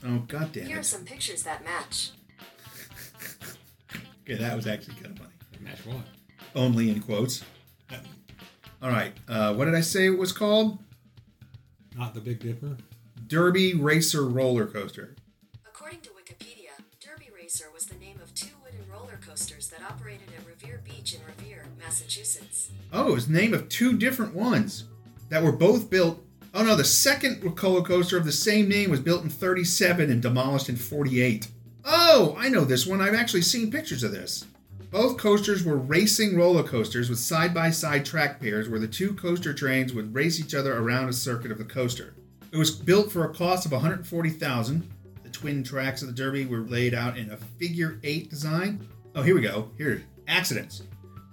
Oh 0.07 0.19
god 0.29 0.53
damn 0.53 0.67
Here 0.67 0.79
are 0.79 0.85
some 0.85 1.05
pictures 1.05 1.43
that 1.43 1.65
match. 1.65 2.13
Okay, 4.25 4.37
that 4.41 4.55
was 4.55 4.69
actually 4.69 4.95
kind 4.95 5.07
of 5.07 5.19
funny. 5.19 5.33
Match 5.59 5.85
one. 5.85 6.05
Only 6.55 6.91
in 6.91 7.01
quotes. 7.01 7.43
All 8.81 8.89
right. 8.89 9.13
Uh, 9.29 9.53
what 9.55 9.65
did 9.65 9.75
I 9.75 9.81
say 9.81 10.07
it 10.07 10.17
was 10.17 10.31
called? 10.33 10.79
Not 11.97 12.15
the 12.15 12.21
Big 12.21 12.39
Dipper. 12.39 12.77
Derby 13.27 13.75
Racer 13.75 14.25
Roller 14.25 14.67
Coaster. 14.67 15.17
According 15.67 16.03
to 16.03 16.11
Wikipedia, 16.11 16.71
Derby 17.05 17.31
Racer 17.35 17.65
was 17.75 17.87
the 17.87 17.97
name 17.97 18.21
of 18.23 18.33
two 18.37 18.55
wooden 18.63 18.89
roller 18.89 19.19
coasters 19.27 19.67
that 19.71 19.81
operated 19.83 20.29
at 20.39 20.47
Revere 20.47 20.81
Beach 20.85 21.15
in 21.15 21.21
Revere, 21.27 21.52
Massachusetts. 21.93 22.71
Oh, 22.91 23.09
it 23.09 23.13
was 23.13 23.29
name 23.29 23.53
of 23.53 23.69
two 23.69 23.99
different 23.99 24.35
ones 24.35 24.85
that 25.29 25.43
were 25.43 25.53
both 25.53 25.91
built. 25.91 26.25
Oh 26.55 26.65
no, 26.65 26.75
the 26.75 26.85
second 26.85 27.45
roller 27.45 27.83
coaster 27.83 28.17
of 28.17 28.25
the 28.25 28.33
same 28.33 28.67
name 28.67 28.89
was 28.91 28.99
built 28.99 29.25
in 29.25 29.29
37 29.29 30.11
and 30.11 30.23
demolished 30.23 30.71
in 30.71 30.77
48. 30.77 31.49
Oh, 31.85 32.35
I 32.39 32.49
know 32.49 32.65
this 32.65 32.87
one. 32.87 33.03
I've 33.03 33.15
actually 33.15 33.43
seen 33.43 33.71
pictures 33.71 34.03
of 34.03 34.11
this. 34.11 34.47
Both 34.91 35.19
coasters 35.19 35.65
were 35.65 35.77
racing 35.77 36.35
roller 36.35 36.63
coasters 36.63 37.11
with 37.11 37.19
side 37.19 37.53
by 37.53 37.71
side 37.71 38.07
track 38.07 38.41
pairs 38.41 38.71
where 38.71 38.81
the 38.81 38.89
two 38.89 39.13
coaster 39.13 39.53
trains 39.53 39.93
would 39.93 40.15
race 40.15 40.41
each 40.41 40.55
other 40.55 40.79
around 40.79 41.11
a 41.11 41.13
circuit 41.13 41.53
of 41.53 41.59
the 41.59 41.65
coaster. 41.65 42.15
It 42.53 42.57
was 42.57 42.71
built 42.71 43.13
for 43.13 43.27
a 43.27 43.35
cost 43.35 43.67
of 43.67 43.73
140,000. 43.73 44.91
The 45.25 45.29
twin 45.29 45.63
tracks 45.63 46.01
of 46.01 46.09
the 46.09 46.15
Derby 46.15 46.47
were 46.47 46.61
laid 46.61 46.95
out 46.95 47.19
in 47.19 47.31
a 47.31 47.37
figure 47.37 47.99
8 48.03 48.31
design. 48.31 48.89
Oh, 49.15 49.21
here 49.21 49.35
we 49.35 49.43
go. 49.43 49.71
Here, 49.77 50.05
accidents. 50.27 50.85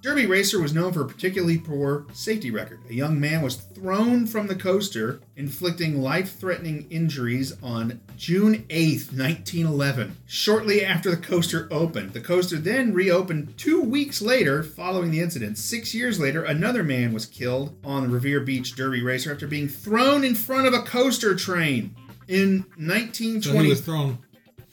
Derby 0.01 0.27
Racer 0.27 0.61
was 0.61 0.73
known 0.73 0.93
for 0.93 1.01
a 1.01 1.07
particularly 1.07 1.57
poor 1.57 2.05
safety 2.13 2.51
record. 2.51 2.79
A 2.89 2.93
young 2.93 3.19
man 3.19 3.41
was 3.41 3.55
thrown 3.55 4.25
from 4.25 4.47
the 4.47 4.55
coaster, 4.55 5.19
inflicting 5.35 6.01
life 6.01 6.39
threatening 6.39 6.87
injuries 6.89 7.53
on 7.61 7.99
June 8.15 8.63
8th, 8.69 9.11
1911, 9.11 10.15
shortly 10.25 10.85
after 10.85 11.09
the 11.11 11.17
coaster 11.17 11.67
opened. 11.69 12.13
The 12.13 12.21
coaster 12.21 12.55
then 12.55 12.93
reopened 12.93 13.57
two 13.57 13.81
weeks 13.81 14.21
later 14.21 14.63
following 14.63 15.11
the 15.11 15.19
incident. 15.19 15.57
Six 15.57 15.93
years 15.93 16.17
later, 16.17 16.45
another 16.45 16.83
man 16.83 17.11
was 17.11 17.25
killed 17.25 17.75
on 17.83 18.03
the 18.03 18.09
Revere 18.09 18.39
Beach 18.39 18.75
Derby 18.75 19.03
Racer 19.03 19.33
after 19.33 19.47
being 19.47 19.67
thrown 19.67 20.23
in 20.23 20.33
front 20.33 20.65
of 20.65 20.73
a 20.73 20.81
coaster 20.83 21.35
train. 21.35 21.93
In 22.29 22.59
So 22.61 22.85
1920, 22.85 23.63
he 23.63 23.69
was 23.69 23.81
thrown 23.81 24.19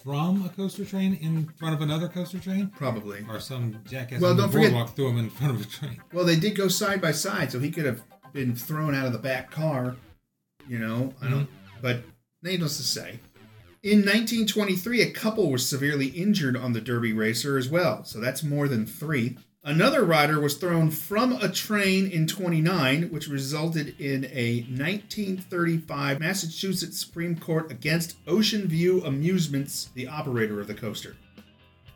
from 0.06 0.44
a 0.46 0.48
coaster 0.50 0.84
train 0.84 1.14
in 1.20 1.48
front 1.58 1.74
of 1.74 1.80
another 1.80 2.06
coaster 2.06 2.38
train, 2.38 2.68
probably. 2.76 3.24
or 3.28 3.40
some 3.40 3.80
jackass 3.90 4.20
Well, 4.20 4.30
on 4.30 4.36
the 4.36 4.44
don't 4.44 4.52
forget- 4.52 4.70
boardwalk 4.70 4.94
threw 4.94 5.08
him 5.08 5.18
in 5.18 5.30
front 5.30 5.56
of 5.56 5.60
a 5.60 5.68
train. 5.68 6.00
Well, 6.12 6.24
they 6.24 6.36
did 6.36 6.54
go 6.54 6.68
side 6.68 7.00
by 7.00 7.10
side, 7.10 7.50
so 7.50 7.58
he 7.58 7.72
could 7.72 7.84
have 7.86 8.02
been 8.32 8.54
thrown 8.54 8.94
out 8.94 9.06
of 9.06 9.12
the 9.12 9.18
back 9.18 9.50
car. 9.50 9.96
You 10.68 10.78
know, 10.78 11.12
I 11.20 11.28
don't. 11.28 11.40
Mm-hmm. 11.46 11.80
But 11.82 12.04
needless 12.40 12.76
to 12.76 12.84
say, 12.84 13.18
in 13.82 13.98
1923, 14.00 15.02
a 15.02 15.10
couple 15.10 15.50
was 15.50 15.68
severely 15.68 16.06
injured 16.08 16.56
on 16.56 16.72
the 16.72 16.80
Derby 16.80 17.12
Racer 17.12 17.58
as 17.58 17.68
well. 17.68 18.04
So 18.04 18.20
that's 18.20 18.44
more 18.44 18.68
than 18.68 18.86
three. 18.86 19.36
Another 19.66 20.04
rider 20.04 20.38
was 20.40 20.54
thrown 20.56 20.92
from 20.92 21.32
a 21.32 21.48
train 21.48 22.06
in 22.08 22.28
29, 22.28 23.10
which 23.10 23.26
resulted 23.26 24.00
in 24.00 24.26
a 24.26 24.60
1935 24.68 26.20
Massachusetts 26.20 27.00
Supreme 27.00 27.36
Court 27.36 27.72
against 27.72 28.16
Ocean 28.28 28.68
View 28.68 29.02
Amusements, 29.04 29.90
the 29.94 30.06
operator 30.06 30.60
of 30.60 30.68
the 30.68 30.74
coaster. 30.74 31.16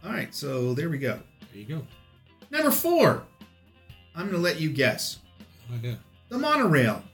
All 0.04 0.10
right, 0.10 0.34
so 0.34 0.74
there 0.74 0.90
we 0.90 0.98
go. 0.98 1.20
There 1.52 1.62
you 1.62 1.64
go. 1.64 1.86
Number 2.50 2.72
four. 2.72 3.22
I'm 4.16 4.22
going 4.22 4.32
to 4.32 4.38
let 4.42 4.60
you 4.60 4.70
guess. 4.70 5.20
No 5.68 5.76
idea. 5.76 5.98
The 6.28 6.38
monorail, 6.38 7.04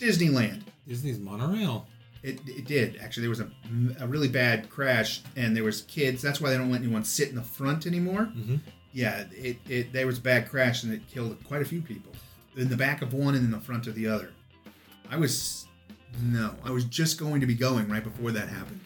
Disneyland. 0.00 0.62
Disney's 0.88 1.20
monorail. 1.20 1.86
It, 2.24 2.40
it 2.48 2.64
did 2.66 2.98
actually. 3.00 3.20
There 3.22 3.30
was 3.30 3.40
a, 3.40 3.48
a 4.00 4.08
really 4.08 4.26
bad 4.28 4.68
crash, 4.70 5.22
and 5.36 5.54
there 5.56 5.62
was 5.62 5.82
kids. 5.82 6.20
That's 6.20 6.40
why 6.40 6.50
they 6.50 6.56
don't 6.56 6.72
let 6.72 6.80
anyone 6.82 7.04
sit 7.04 7.28
in 7.28 7.36
the 7.36 7.42
front 7.42 7.86
anymore. 7.86 8.32
Mhm. 8.36 8.58
Yeah, 8.94 9.24
it, 9.32 9.58
it 9.68 9.92
there 9.92 10.06
was 10.06 10.18
a 10.18 10.22
bad 10.22 10.48
crash, 10.48 10.84
and 10.84 10.94
it 10.94 11.06
killed 11.08 11.36
quite 11.44 11.60
a 11.60 11.64
few 11.64 11.82
people 11.82 12.12
in 12.56 12.68
the 12.68 12.76
back 12.76 13.02
of 13.02 13.12
one 13.12 13.34
and 13.34 13.44
in 13.44 13.50
the 13.50 13.60
front 13.60 13.86
of 13.86 13.94
the 13.94 14.06
other. 14.06 14.30
I 15.10 15.18
was 15.18 15.66
no, 16.22 16.54
I 16.64 16.70
was 16.70 16.84
just 16.84 17.18
going 17.18 17.40
to 17.40 17.46
be 17.46 17.54
going 17.54 17.88
right 17.88 18.04
before 18.04 18.30
that 18.30 18.48
happened. 18.48 18.80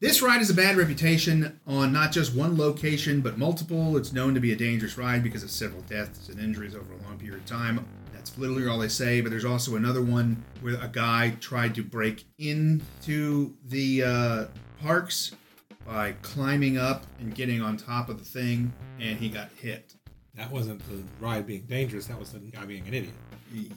This 0.00 0.22
ride 0.22 0.38
has 0.38 0.48
a 0.48 0.54
bad 0.54 0.78
reputation 0.78 1.60
on 1.66 1.92
not 1.92 2.10
just 2.10 2.34
one 2.34 2.56
location, 2.56 3.20
but 3.20 3.36
multiple. 3.36 3.98
It's 3.98 4.14
known 4.14 4.32
to 4.32 4.40
be 4.40 4.52
a 4.52 4.56
dangerous 4.56 4.96
ride 4.96 5.22
because 5.22 5.42
of 5.42 5.50
several 5.50 5.82
deaths 5.82 6.30
and 6.30 6.40
injuries 6.40 6.74
over 6.74 6.94
a 6.94 7.06
long 7.06 7.18
period 7.18 7.40
of 7.40 7.46
time. 7.46 7.84
That's 8.14 8.38
literally 8.38 8.66
all 8.66 8.78
they 8.78 8.88
say. 8.88 9.20
But 9.20 9.28
there's 9.28 9.44
also 9.44 9.76
another 9.76 10.00
one 10.00 10.42
where 10.62 10.80
a 10.80 10.88
guy 10.88 11.36
tried 11.40 11.74
to 11.74 11.82
break 11.82 12.24
into 12.38 13.52
the 13.66 14.02
uh, 14.02 14.44
parks 14.80 15.32
by 15.90 16.12
climbing 16.22 16.78
up 16.78 17.04
and 17.18 17.34
getting 17.34 17.60
on 17.60 17.76
top 17.76 18.08
of 18.08 18.16
the 18.18 18.24
thing, 18.24 18.72
and 19.00 19.18
he 19.18 19.28
got 19.28 19.50
hit. 19.60 19.94
That 20.36 20.48
wasn't 20.50 20.80
the 20.88 21.02
ride 21.18 21.48
being 21.48 21.62
dangerous. 21.62 22.06
That 22.06 22.18
was 22.18 22.30
the 22.30 22.38
guy 22.38 22.64
being 22.64 22.86
an 22.86 22.94
idiot. 22.94 23.14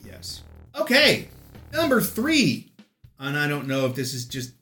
Yes. 0.05 0.43
Okay, 0.79 1.27
number 1.73 1.99
three. 2.01 2.71
And 3.19 3.35
I 3.37 3.47
don't 3.47 3.67
know 3.67 3.85
if 3.87 3.95
this 3.95 4.13
is 4.13 4.25
just 4.25 4.53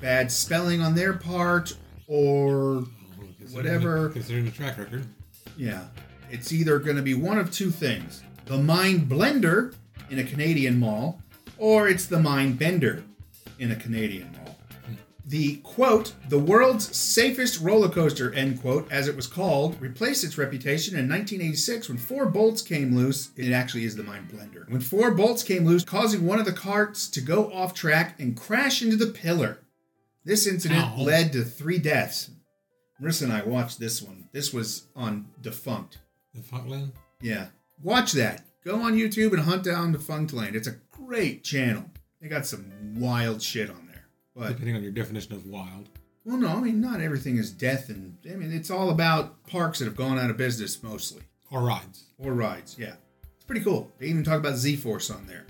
bad 0.00 0.32
spelling 0.32 0.80
on 0.80 0.94
their 0.96 1.12
part 1.12 1.74
or 2.08 2.78
Oh, 2.78 2.88
considering 3.38 3.52
Whatever. 3.54 4.08
the- 4.08 4.14
Considering 4.14 4.44
the 4.46 4.50
track 4.50 4.76
record. 4.76 5.06
Yeah. 5.56 5.84
It's 6.30 6.52
either 6.52 6.78
going 6.80 6.96
to 6.96 7.02
be 7.02 7.14
one 7.14 7.38
of 7.38 7.52
two 7.52 7.70
things 7.70 8.22
the 8.46 8.58
Mind 8.58 9.08
Blender 9.08 9.74
in 10.10 10.18
a 10.18 10.24
Canadian 10.24 10.78
mall, 10.80 11.20
or 11.58 11.88
it's 11.88 12.06
the 12.06 12.18
Mind 12.18 12.58
Bender 12.58 13.04
in 13.60 13.70
a 13.70 13.76
Canadian 13.76 14.30
mall. 14.32 14.35
The 15.28 15.56
quote, 15.56 16.12
the 16.28 16.38
world's 16.38 16.96
safest 16.96 17.60
roller 17.60 17.88
coaster, 17.88 18.32
end 18.32 18.60
quote, 18.60 18.86
as 18.92 19.08
it 19.08 19.16
was 19.16 19.26
called, 19.26 19.80
replaced 19.80 20.22
its 20.22 20.38
reputation 20.38 20.94
in 20.94 21.08
1986 21.08 21.88
when 21.88 21.98
four 21.98 22.26
bolts 22.26 22.62
came 22.62 22.94
loose. 22.94 23.30
It 23.36 23.52
actually 23.52 23.84
is 23.84 23.96
the 23.96 24.04
mind 24.04 24.30
blender. 24.30 24.70
When 24.70 24.80
four 24.80 25.10
bolts 25.10 25.42
came 25.42 25.64
loose, 25.64 25.84
causing 25.84 26.24
one 26.24 26.38
of 26.38 26.44
the 26.44 26.52
carts 26.52 27.08
to 27.08 27.20
go 27.20 27.52
off 27.52 27.74
track 27.74 28.20
and 28.20 28.36
crash 28.36 28.82
into 28.82 28.94
the 28.94 29.08
pillar. 29.08 29.58
This 30.24 30.46
incident 30.46 30.84
Ow. 30.84 31.02
led 31.02 31.32
to 31.32 31.42
three 31.42 31.78
deaths. 31.78 32.30
Marissa 33.02 33.22
and 33.22 33.32
I 33.32 33.42
watched 33.42 33.80
this 33.80 34.00
one. 34.00 34.28
This 34.32 34.52
was 34.52 34.86
on 34.94 35.26
Defunct. 35.40 35.98
The 36.34 36.40
Funkland? 36.40 36.92
Yeah. 37.20 37.48
Watch 37.82 38.12
that. 38.12 38.44
Go 38.64 38.80
on 38.80 38.94
YouTube 38.94 39.32
and 39.32 39.42
hunt 39.42 39.64
down 39.64 39.94
Defunctland. 39.94 40.54
It's 40.54 40.68
a 40.68 40.76
great 40.92 41.42
channel. 41.42 41.84
They 42.20 42.28
got 42.28 42.46
some 42.46 42.70
wild 42.96 43.42
shit 43.42 43.70
on 43.70 43.85
there. 43.85 43.85
But 44.36 44.48
Depending 44.48 44.76
on 44.76 44.82
your 44.82 44.92
definition 44.92 45.32
of 45.34 45.46
wild. 45.46 45.88
well, 46.24 46.36
no, 46.36 46.48
I 46.48 46.60
mean 46.60 46.80
not 46.80 47.00
everything 47.00 47.36
is 47.38 47.50
death, 47.50 47.88
and 47.88 48.16
I 48.30 48.34
mean 48.36 48.52
it's 48.52 48.70
all 48.70 48.90
about 48.90 49.46
parks 49.46 49.78
that 49.78 49.86
have 49.86 49.96
gone 49.96 50.18
out 50.18 50.28
of 50.30 50.36
business 50.36 50.82
mostly, 50.82 51.22
Or 51.50 51.62
rides. 51.62 52.04
or 52.18 52.32
rides. 52.34 52.76
Yeah, 52.78 52.94
it's 53.34 53.44
pretty 53.46 53.62
cool. 53.62 53.90
They 53.98 54.06
even 54.06 54.22
talk 54.24 54.38
about 54.38 54.56
Z 54.56 54.76
Force 54.76 55.10
on 55.10 55.26
there. 55.26 55.46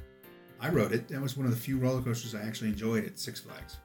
I 0.61 0.69
rode 0.71 0.93
it. 0.93 1.09
That 1.09 1.21
was 1.21 1.37
one 1.37 1.47
of 1.47 1.53
the 1.53 1.59
few 1.59 1.79
roller 1.79 2.01
coasters 2.01 2.35
I 2.35 2.43
actually 2.43 2.71
enjoyed 2.71 3.05
at 3.05 3.19
Six 3.19 3.41
Flags. 3.41 3.77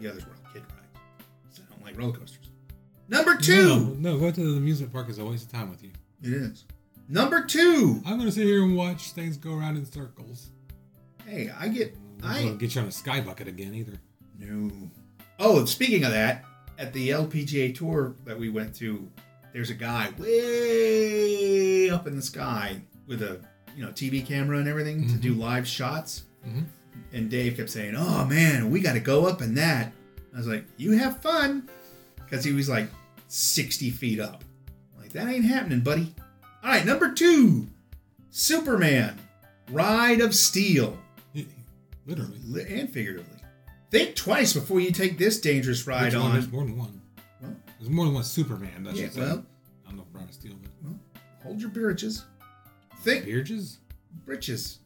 The 0.00 0.08
others 0.10 0.24
were 0.26 0.32
all 0.32 0.52
kid 0.52 0.62
rides. 0.62 1.04
So 1.50 1.62
I 1.68 1.74
don't 1.74 1.84
like 1.84 1.98
roller 1.98 2.12
coasters. 2.18 2.48
Number 3.08 3.36
two. 3.36 3.94
No, 3.98 4.12
no, 4.14 4.18
go 4.18 4.30
to 4.30 4.40
the 4.52 4.56
amusement 4.56 4.92
park 4.92 5.08
is 5.10 5.18
a 5.18 5.24
waste 5.24 5.44
of 5.46 5.52
time 5.52 5.68
with 5.70 5.82
you. 5.84 5.90
It 6.22 6.32
is. 6.32 6.64
Number 7.08 7.44
two. 7.44 8.00
I'm 8.06 8.14
going 8.16 8.26
to 8.26 8.32
sit 8.32 8.46
here 8.46 8.62
and 8.64 8.74
watch 8.76 9.10
things 9.12 9.36
go 9.36 9.54
around 9.56 9.76
in 9.76 9.84
circles. 9.84 10.50
Hey, 11.26 11.50
I 11.56 11.68
get. 11.68 11.94
I 12.22 12.40
I 12.40 12.44
won't 12.46 12.58
get 12.58 12.74
you 12.74 12.80
on 12.80 12.86
a 12.88 12.92
sky 12.92 13.20
bucket 13.20 13.48
again 13.48 13.74
either. 13.74 14.00
No. 14.42 14.70
Oh, 15.38 15.64
speaking 15.64 16.04
of 16.04 16.10
that, 16.12 16.44
at 16.78 16.92
the 16.92 17.10
LPGA 17.10 17.74
tour 17.74 18.16
that 18.24 18.38
we 18.38 18.48
went 18.48 18.74
to, 18.76 19.08
there's 19.52 19.70
a 19.70 19.74
guy 19.74 20.10
way 20.18 21.90
up 21.90 22.06
in 22.06 22.16
the 22.16 22.22
sky 22.22 22.80
with 23.06 23.22
a 23.22 23.40
you 23.76 23.84
know 23.84 23.90
TV 23.92 24.24
camera 24.26 24.58
and 24.58 24.68
everything 24.68 25.08
to 25.08 25.14
do 25.16 25.34
live 25.34 25.66
shots. 25.66 26.24
Mhm. 26.46 26.64
And 27.12 27.30
Dave 27.30 27.56
kept 27.56 27.70
saying, 27.70 27.94
"Oh 27.96 28.24
man, 28.26 28.70
we 28.70 28.80
got 28.80 28.94
to 28.94 29.00
go 29.00 29.26
up 29.26 29.42
in 29.42 29.54
that." 29.54 29.92
I 30.34 30.38
was 30.38 30.46
like, 30.46 30.64
"You 30.76 30.92
have 30.92 31.20
fun," 31.22 31.68
because 32.16 32.44
he 32.44 32.52
was 32.52 32.68
like 32.68 32.88
60 33.28 33.90
feet 33.90 34.18
up. 34.20 34.44
I'm 34.94 35.02
like 35.02 35.12
that 35.12 35.28
ain't 35.28 35.44
happening, 35.44 35.80
buddy. 35.80 36.14
All 36.62 36.70
right, 36.70 36.84
number 36.86 37.12
two, 37.12 37.68
Superman, 38.30 39.18
Ride 39.70 40.20
of 40.20 40.34
Steel 40.34 40.98
Literally. 42.06 42.38
and 42.80 42.90
figuratively. 42.90 43.38
Think 43.92 44.16
twice 44.16 44.54
before 44.54 44.80
you 44.80 44.90
take 44.90 45.18
this 45.18 45.38
dangerous 45.38 45.86
ride 45.86 46.04
Which 46.06 46.14
one? 46.14 46.22
on. 46.22 46.32
There's 46.32 46.50
more 46.50 46.64
than 46.64 46.78
one. 46.78 47.02
Well, 47.42 47.54
There's 47.78 47.90
more 47.90 48.06
than 48.06 48.14
one 48.14 48.24
Superman. 48.24 48.84
That's 48.84 48.98
yeah, 48.98 49.08
well, 49.14 49.44
I 49.84 49.88
don't 49.90 49.98
know 49.98 50.04
if 50.04 50.12
Brian 50.14 50.32
Steel, 50.32 50.54
but 50.62 50.70
well, 50.82 50.98
hold 51.42 51.60
your 51.60 51.68
britches. 51.68 52.24
Think 53.00 53.26
Bearges? 53.26 53.76
britches. 54.24 54.78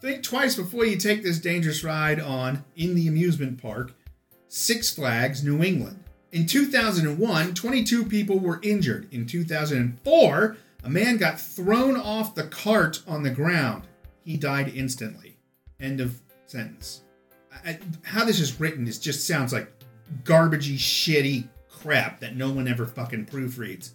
Think 0.00 0.24
twice 0.24 0.56
before 0.56 0.84
you 0.84 0.96
take 0.96 1.22
this 1.22 1.38
dangerous 1.38 1.84
ride 1.84 2.18
on 2.18 2.64
in 2.74 2.96
the 2.96 3.06
amusement 3.06 3.62
park, 3.62 3.92
Six 4.48 4.92
Flags, 4.92 5.44
New 5.44 5.62
England. 5.62 6.02
In 6.32 6.44
2001, 6.46 7.54
22 7.54 8.06
people 8.06 8.40
were 8.40 8.58
injured. 8.64 9.06
In 9.12 9.24
2004, 9.24 10.56
a 10.82 10.90
man 10.90 11.16
got 11.16 11.40
thrown 11.40 11.96
off 11.96 12.34
the 12.34 12.44
cart 12.48 13.02
on 13.06 13.22
the 13.22 13.30
ground. 13.30 13.84
He 14.24 14.36
died 14.36 14.72
instantly. 14.74 15.38
End 15.78 16.00
of 16.00 16.20
sentence. 16.46 17.02
I, 17.64 17.78
how 18.02 18.24
this 18.24 18.40
is 18.40 18.58
written 18.60 18.86
is 18.86 18.98
just 18.98 19.26
sounds 19.26 19.52
like 19.52 19.70
garbagey, 20.24 20.76
shitty 20.76 21.48
crap 21.70 22.20
that 22.20 22.36
no 22.36 22.50
one 22.50 22.68
ever 22.68 22.86
fucking 22.86 23.26
proofreads. 23.26 23.90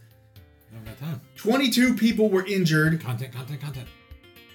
I 0.71 0.75
don't 0.75 0.85
got 0.85 0.97
time. 0.99 1.21
22 1.37 1.93
people 1.95 2.29
were 2.29 2.45
injured 2.45 2.99
Content, 3.01 3.33
content, 3.33 3.61
content. 3.61 3.87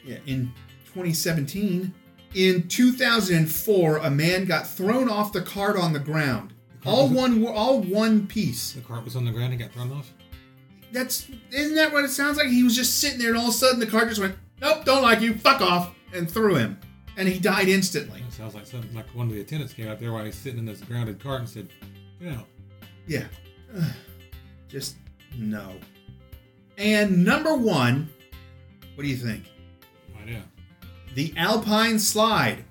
yeah, 0.05 0.18
in 0.27 0.53
2017. 0.87 1.94
In 2.35 2.68
2004, 2.68 3.96
a 3.99 4.11
man 4.11 4.44
got 4.44 4.66
thrown 4.66 5.09
off 5.09 5.33
the 5.33 5.40
cart 5.40 5.79
on 5.79 5.92
the 5.94 5.99
ground. 5.99 6.53
All 6.85 7.09
one, 7.09 7.46
all 7.46 7.81
one 7.81 8.27
piece. 8.27 8.72
The 8.72 8.81
cart 8.83 9.05
was 9.05 9.16
on 9.16 9.25
the 9.25 9.31
ground 9.31 9.53
and 9.53 9.61
got 9.61 9.72
thrown 9.72 9.92
off. 9.92 10.12
That's 10.92 11.29
isn't 11.51 11.75
that 11.77 11.92
what 11.92 12.05
it 12.05 12.11
sounds 12.11 12.37
like? 12.38 12.49
He 12.49 12.62
was 12.64 12.75
just 12.77 12.99
sitting 13.01 13.18
there, 13.18 13.31
and 13.31 13.38
all 13.38 13.49
of 13.49 13.55
a 13.55 13.57
sudden, 13.57 13.79
the 13.81 13.87
cart 13.87 14.09
just 14.09 14.20
went, 14.20 14.37
"Nope, 14.61 14.85
don't 14.85 15.03
like 15.03 15.20
you, 15.20 15.35
fuck 15.35 15.61
off," 15.61 15.94
and 16.14 16.31
threw 16.31 16.55
him, 16.57 16.79
and 17.18 17.28
he 17.28 17.38
died 17.38 17.68
instantly. 17.68 18.22
It 18.26 18.33
sounds 18.33 18.54
like 18.54 18.66
something 18.66 18.94
like 18.94 19.07
one 19.14 19.26
of 19.26 19.35
the 19.35 19.40
attendants 19.42 19.74
came 19.74 19.88
out 19.88 20.00
there 20.00 20.12
while 20.12 20.24
he's 20.24 20.35
sitting 20.37 20.59
in 20.59 20.64
this 20.64 20.81
grounded 20.81 21.20
cart 21.20 21.40
and 21.40 21.48
said, 21.48 21.68
"Get 22.20 22.33
out." 22.33 22.46
Yeah, 23.07 23.24
just 24.68 24.96
no. 25.37 25.74
And 26.76 27.24
number 27.24 27.54
one, 27.54 28.09
what 28.94 29.02
do 29.04 29.09
you 29.09 29.16
think? 29.16 29.44
Find 30.14 30.37
out. 30.37 30.44
The 31.14 31.35
Alpine 31.37 31.98
Slide. 31.98 32.64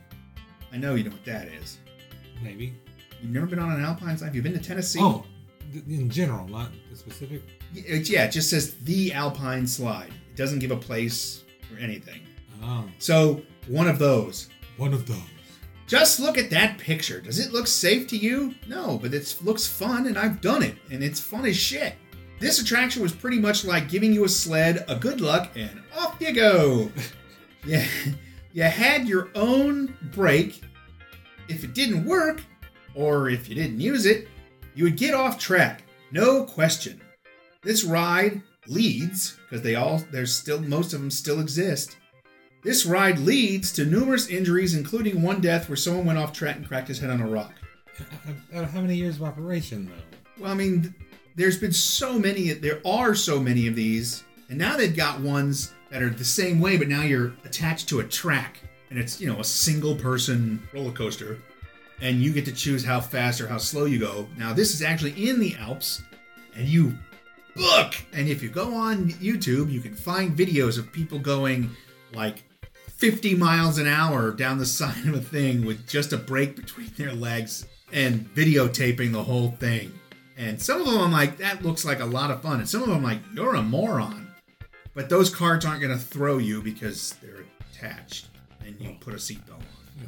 I 0.71 0.77
know 0.77 0.95
you 0.95 1.03
know 1.03 1.11
what 1.11 1.25
that 1.25 1.47
is. 1.49 1.79
Maybe. 2.43 2.73
You've 3.21 3.31
never 3.31 3.47
been 3.47 3.59
on 3.59 3.71
an 3.71 3.83
Alpine 3.83 4.17
Slide. 4.17 4.27
You've 4.27 4.35
you 4.45 4.51
been 4.51 4.53
to 4.53 4.65
Tennessee? 4.65 4.99
Oh, 5.01 5.25
in 5.87 6.09
general, 6.09 6.47
not 6.47 6.69
specific. 6.93 7.41
It- 7.75 7.91
uh, 7.91 8.03
yeah, 8.13 8.25
it 8.25 8.31
just 8.31 8.49
says 8.49 8.75
the 8.83 9.11
Alpine 9.11 9.67
Slide. 9.67 10.11
It 10.29 10.35
doesn't 10.37 10.59
give 10.59 10.71
a 10.71 10.77
place 10.77 11.43
or 11.73 11.79
anything. 11.79 12.21
Oh, 12.63 12.85
So, 12.99 13.41
one 13.67 13.87
of 13.87 13.99
those. 13.99 14.49
one 14.77 14.93
of 14.93 15.07
those. 15.07 15.17
Just 15.87 16.19
look 16.19 16.37
at 16.37 16.49
that 16.49 16.77
picture. 16.77 17.21
Does 17.21 17.39
it 17.39 17.53
look 17.53 17.65
safe 17.65 18.07
to 18.07 18.17
you? 18.17 18.53
No, 18.67 18.99
but 19.01 19.13
it 19.13 19.37
looks 19.41 19.65
fun 19.65 20.07
and 20.07 20.17
I've 20.17 20.41
done 20.41 20.61
it 20.61 20.75
and 20.91 21.01
it's 21.01 21.19
fun 21.19 21.45
as 21.45 21.55
shit. 21.55 21.95
This 22.39 22.61
attraction 22.61 23.01
was 23.01 23.13
pretty 23.13 23.39
much 23.39 23.65
like 23.65 23.89
giving 23.89 24.13
you 24.13 24.25
a 24.25 24.29
sled, 24.29 24.85
a 24.87 24.95
good 24.95 25.21
luck, 25.21 25.51
and 25.55 25.81
off 25.97 26.17
you 26.19 26.33
go. 26.33 26.91
yeah, 27.65 27.85
you 28.53 28.63
had 28.63 29.07
your 29.07 29.29
own 29.33 29.97
brake. 30.13 30.61
If 31.49 31.63
it 31.63 31.73
didn't 31.73 32.05
work, 32.05 32.41
or 32.93 33.29
if 33.29 33.49
you 33.49 33.55
didn't 33.55 33.79
use 33.79 34.05
it, 34.05 34.27
you 34.75 34.83
would 34.83 34.97
get 34.97 35.13
off 35.15 35.39
track. 35.39 35.83
No 36.11 36.43
question. 36.43 37.01
This 37.63 37.83
ride 37.83 38.41
leads, 38.67 39.37
because 39.49 39.63
they 39.63 39.75
all 39.75 40.03
there's 40.11 40.35
still 40.35 40.59
most 40.61 40.93
of 40.93 40.99
them 40.99 41.09
still 41.09 41.39
exist. 41.39 41.97
This 42.67 42.85
ride 42.85 43.19
leads 43.19 43.71
to 43.71 43.85
numerous 43.85 44.27
injuries, 44.27 44.75
including 44.75 45.21
one 45.21 45.39
death 45.39 45.69
where 45.69 45.77
someone 45.77 46.05
went 46.05 46.19
off 46.19 46.33
track 46.33 46.57
and 46.57 46.67
cracked 46.67 46.89
his 46.89 46.99
head 46.99 47.09
on 47.09 47.21
a 47.21 47.25
rock. 47.25 47.53
Out 48.53 48.65
of 48.65 48.71
how 48.71 48.81
many 48.81 48.95
years 48.95 49.15
of 49.15 49.23
operation, 49.23 49.85
though? 49.85 50.43
Well, 50.43 50.51
I 50.51 50.53
mean, 50.53 50.81
th- 50.81 50.93
there's 51.37 51.57
been 51.57 51.71
so 51.71 52.19
many, 52.19 52.51
there 52.51 52.81
are 52.85 53.15
so 53.15 53.39
many 53.39 53.67
of 53.67 53.75
these, 53.75 54.25
and 54.49 54.57
now 54.57 54.75
they've 54.75 54.93
got 54.93 55.21
ones 55.21 55.75
that 55.91 56.03
are 56.03 56.09
the 56.09 56.25
same 56.25 56.59
way, 56.59 56.75
but 56.75 56.89
now 56.89 57.03
you're 57.03 57.33
attached 57.45 57.87
to 57.87 58.01
a 58.01 58.03
track, 58.03 58.59
and 58.89 58.99
it's, 58.99 59.21
you 59.21 59.31
know, 59.31 59.39
a 59.39 59.45
single 59.45 59.95
person 59.95 60.61
roller 60.73 60.91
coaster, 60.91 61.39
and 62.01 62.17
you 62.17 62.33
get 62.33 62.43
to 62.43 62.51
choose 62.51 62.83
how 62.83 62.99
fast 62.99 63.39
or 63.39 63.47
how 63.47 63.59
slow 63.59 63.85
you 63.85 63.97
go. 63.97 64.27
Now, 64.35 64.51
this 64.51 64.73
is 64.73 64.81
actually 64.81 65.29
in 65.29 65.39
the 65.39 65.55
Alps, 65.55 66.01
and 66.53 66.67
you 66.67 66.97
book, 67.55 67.95
and 68.11 68.27
if 68.27 68.43
you 68.43 68.49
go 68.49 68.73
on 68.73 69.11
YouTube, 69.11 69.71
you 69.71 69.79
can 69.79 69.95
find 69.95 70.37
videos 70.37 70.77
of 70.77 70.91
people 70.91 71.17
going 71.17 71.69
like 72.13 72.43
50 72.97 73.35
miles 73.35 73.77
an 73.77 73.87
hour 73.87 74.31
down 74.31 74.57
the 74.57 74.65
side 74.65 75.05
of 75.05 75.13
a 75.13 75.21
thing 75.21 75.65
with 75.65 75.87
just 75.87 76.13
a 76.13 76.17
break 76.17 76.55
between 76.55 76.91
their 76.97 77.13
legs 77.13 77.65
and 77.93 78.27
videotaping 78.35 79.11
the 79.11 79.23
whole 79.23 79.51
thing. 79.51 79.93
And 80.35 80.61
some 80.61 80.81
of 80.81 80.87
them 80.87 80.97
I'm 80.97 81.11
like, 81.11 81.37
that 81.37 81.63
looks 81.63 81.85
like 81.85 81.99
a 81.99 82.05
lot 82.05 82.31
of 82.31 82.41
fun. 82.41 82.59
And 82.59 82.67
some 82.67 82.81
of 82.81 82.89
them 82.89 82.97
I'm 82.97 83.03
like, 83.03 83.19
you're 83.33 83.55
a 83.55 83.61
moron. 83.61 84.27
But 84.93 85.09
those 85.09 85.33
carts 85.33 85.65
aren't 85.65 85.81
going 85.81 85.93
to 85.95 86.03
throw 86.03 86.39
you 86.39 86.61
because 86.61 87.15
they're 87.21 87.45
attached 87.71 88.27
and 88.65 88.75
you 88.81 88.95
put 88.99 89.13
a 89.13 89.17
seatbelt 89.17 89.53
on. 89.53 89.61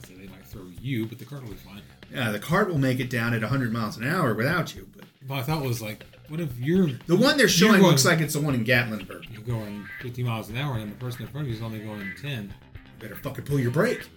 They 0.08 0.28
might 0.28 0.46
throw 0.46 0.66
you, 0.82 1.06
but 1.06 1.20
the 1.20 1.26
cart 1.26 1.44
will 1.44 1.52
be 1.52 1.58
fine. 1.58 1.82
Yeah, 2.12 2.32
the 2.32 2.40
cart 2.40 2.70
will 2.70 2.78
make 2.78 3.00
it 3.00 3.10
down 3.10 3.34
at 3.34 3.42
100 3.42 3.72
miles 3.72 3.98
an 3.98 4.08
hour 4.08 4.34
without 4.34 4.76
you. 4.76 4.88
But 5.28 5.36
I 5.36 5.44
thought 5.44 5.64
was 5.64 5.82
like, 5.82 6.06
what 6.28 6.40
if 6.40 6.58
you're 6.60 6.90
the 7.08 7.16
one 7.16 7.38
they're 7.38 7.48
showing 7.48 7.82
You're 7.82 7.90
looks 7.90 8.06
like 8.06 8.20
it's 8.20 8.34
the 8.34 8.42
one 8.42 8.54
in 8.54 8.64
Gatlinburg. 8.64 9.32
you're 9.32 9.42
going 9.42 9.88
50 10.02 10.24
miles 10.24 10.50
an 10.50 10.58
hour 10.58 10.78
and 10.78 10.92
the 10.92 10.96
person 10.96 11.24
in 11.24 11.28
front 11.28 11.48
of 11.48 11.52
you 11.52 11.58
is 11.58 11.64
only 11.64 11.80
going 11.80 12.12
10? 12.22 12.54
Better 13.00 13.16
fucking 13.16 13.46
pull 13.46 13.60
your 13.60 13.72
brake. 13.72 14.08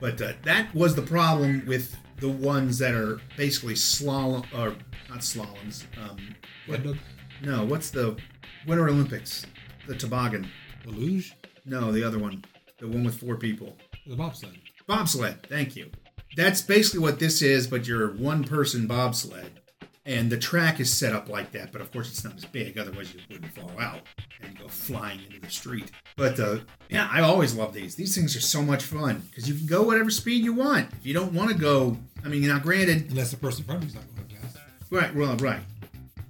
But 0.00 0.20
uh, 0.20 0.32
that 0.42 0.74
was 0.74 0.94
the 0.94 1.02
problem 1.02 1.64
with 1.66 1.96
the 2.18 2.28
ones 2.28 2.78
that 2.78 2.94
are 2.94 3.20
basically 3.36 3.74
slalom 3.74 4.44
or 4.56 4.76
not 5.08 5.20
slaloms. 5.20 5.84
Um, 6.02 6.34
What 6.66 6.80
no, 7.42 7.64
what's 7.64 7.90
the 7.90 8.16
Winter 8.66 8.88
Olympics? 8.88 9.46
The 9.86 9.94
toboggan. 9.96 10.48
the 10.84 10.90
luge? 10.90 11.34
No, 11.64 11.90
the 11.92 12.04
other 12.04 12.18
one. 12.18 12.44
The 12.78 12.88
one 12.88 13.04
with 13.04 13.18
four 13.18 13.36
people. 13.36 13.76
The 14.06 14.16
bobsled. 14.16 14.56
Bobsled. 14.86 15.46
Thank 15.48 15.76
you. 15.76 15.90
That's 16.36 16.62
basically 16.62 17.00
what 17.00 17.18
this 17.18 17.42
is, 17.42 17.66
but 17.66 17.86
you're 17.86 18.12
one 18.12 18.44
person 18.44 18.86
bobsled. 18.86 19.60
And 20.04 20.30
the 20.32 20.36
track 20.36 20.80
is 20.80 20.92
set 20.92 21.12
up 21.12 21.28
like 21.28 21.52
that, 21.52 21.70
but 21.70 21.80
of 21.80 21.92
course 21.92 22.10
it's 22.10 22.24
not 22.24 22.36
as 22.36 22.44
big, 22.44 22.76
otherwise 22.76 23.14
you 23.14 23.20
wouldn't 23.30 23.54
fall 23.54 23.70
out 23.78 24.00
and 24.42 24.58
go 24.58 24.66
flying 24.66 25.20
into 25.24 25.40
the 25.40 25.48
street. 25.50 25.92
But 26.16 26.40
uh, 26.40 26.58
yeah, 26.88 27.08
I 27.10 27.20
always 27.20 27.54
love 27.54 27.72
these. 27.72 27.94
These 27.94 28.14
things 28.16 28.34
are 28.34 28.40
so 28.40 28.62
much 28.62 28.82
fun 28.82 29.22
because 29.30 29.48
you 29.48 29.54
can 29.54 29.66
go 29.66 29.84
whatever 29.84 30.10
speed 30.10 30.42
you 30.42 30.54
want. 30.54 30.90
If 30.94 31.06
you 31.06 31.14
don't 31.14 31.32
want 31.32 31.50
to 31.50 31.56
go, 31.56 31.96
I 32.24 32.28
mean, 32.28 32.44
now 32.46 32.58
granted, 32.58 33.10
Unless 33.10 33.30
the 33.30 33.36
person 33.36 33.60
in 33.62 33.66
front 33.66 33.78
of 33.78 33.84
you's 33.84 33.94
not 33.94 34.04
going 34.16 34.28
fast. 34.42 34.56
Right, 34.90 35.14
well, 35.14 35.36
right. 35.36 35.60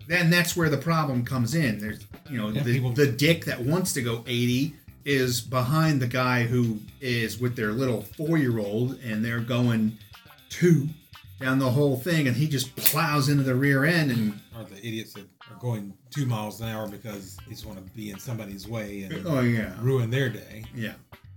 Then 0.07 0.29
that's 0.29 0.55
where 0.55 0.69
the 0.69 0.77
problem 0.77 1.25
comes 1.25 1.55
in. 1.55 1.79
There's, 1.79 2.01
you 2.29 2.37
know, 2.37 2.49
Yeah, 2.51 2.63
the, 2.63 2.75
people- 2.75 2.91
the 2.93 3.07
dick 3.11 3.47
that 3.47 3.61
wants 3.61 3.95
to 3.95 4.03
go 4.03 4.23
80 4.27 4.75
is 5.07 5.41
behind 5.41 6.03
the 6.03 6.07
guy 6.07 6.43
who 6.43 6.79
is 7.01 7.39
with 7.41 7.57
their 7.57 7.73
little 7.73 8.03
four 8.03 8.37
year 8.37 8.59
old 8.59 8.99
and 9.03 9.25
they're 9.25 9.41
going 9.41 9.97
two 10.51 10.89
down 11.43 11.59
the 11.59 11.71
whole 11.71 11.97
thing 11.97 12.27
and 12.29 12.37
he 12.37 12.49
just 12.49 12.75
plows 12.77 13.29
into 13.29 13.43
the 13.43 13.55
rear 13.55 13.85
end 13.85 14.11
and, 14.11 14.41
Or 14.57 14.65
the 14.65 14.79
idiots 14.79 15.13
that 15.15 15.25
are 15.51 15.57
going 15.61 15.93
two 16.11 16.27
miles 16.27 16.61
an 16.61 16.69
hour 16.69 16.89
because 16.89 17.37
they 17.45 17.51
just 17.53 17.67
want 17.67 17.85
to 17.85 17.93
be 17.95 18.11
in 18.11 18.19
somebody's 18.19 18.67
way 18.69 19.03
and 19.03 19.27
oh, 19.27 19.41
yeah. 19.41 19.75
ruin 19.81 20.11
their 20.11 20.29
day. 20.29 20.65
Yeah. 20.75 20.95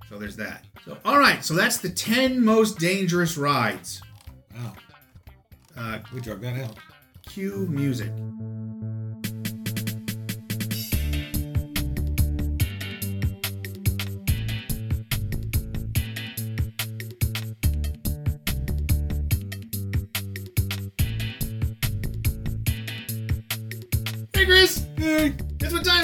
So 0.10 0.18
there's 0.20 0.36
that. 0.38 0.64
So, 0.86 0.98
all 1.04 1.18
right. 1.20 1.44
So 1.44 1.54
that's 1.56 1.78
the 1.78 1.90
10 1.90 2.44
most 2.44 2.78
dangerous 2.78 3.38
rides. 3.38 4.02
Wow. 4.56 4.74
Uh, 5.78 6.00
We 6.14 6.22
drug 6.22 6.42
that 6.42 6.58
out. 6.64 6.78
cue 7.26 7.68
music. 7.70 8.12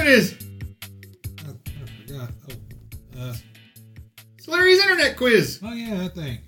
It 0.01 0.07
is? 0.07 0.35
I, 1.45 1.49
I 1.51 2.05
forgot. 2.07 2.29
Oh, 2.49 3.21
uh, 3.21 3.33
It's 4.37 4.47
Larry's 4.47 4.79
Internet 4.81 5.17
Quiz. 5.17 5.59
oh 5.63 5.73
yeah, 5.73 5.95
that 5.95 6.15
thing. 6.15 6.39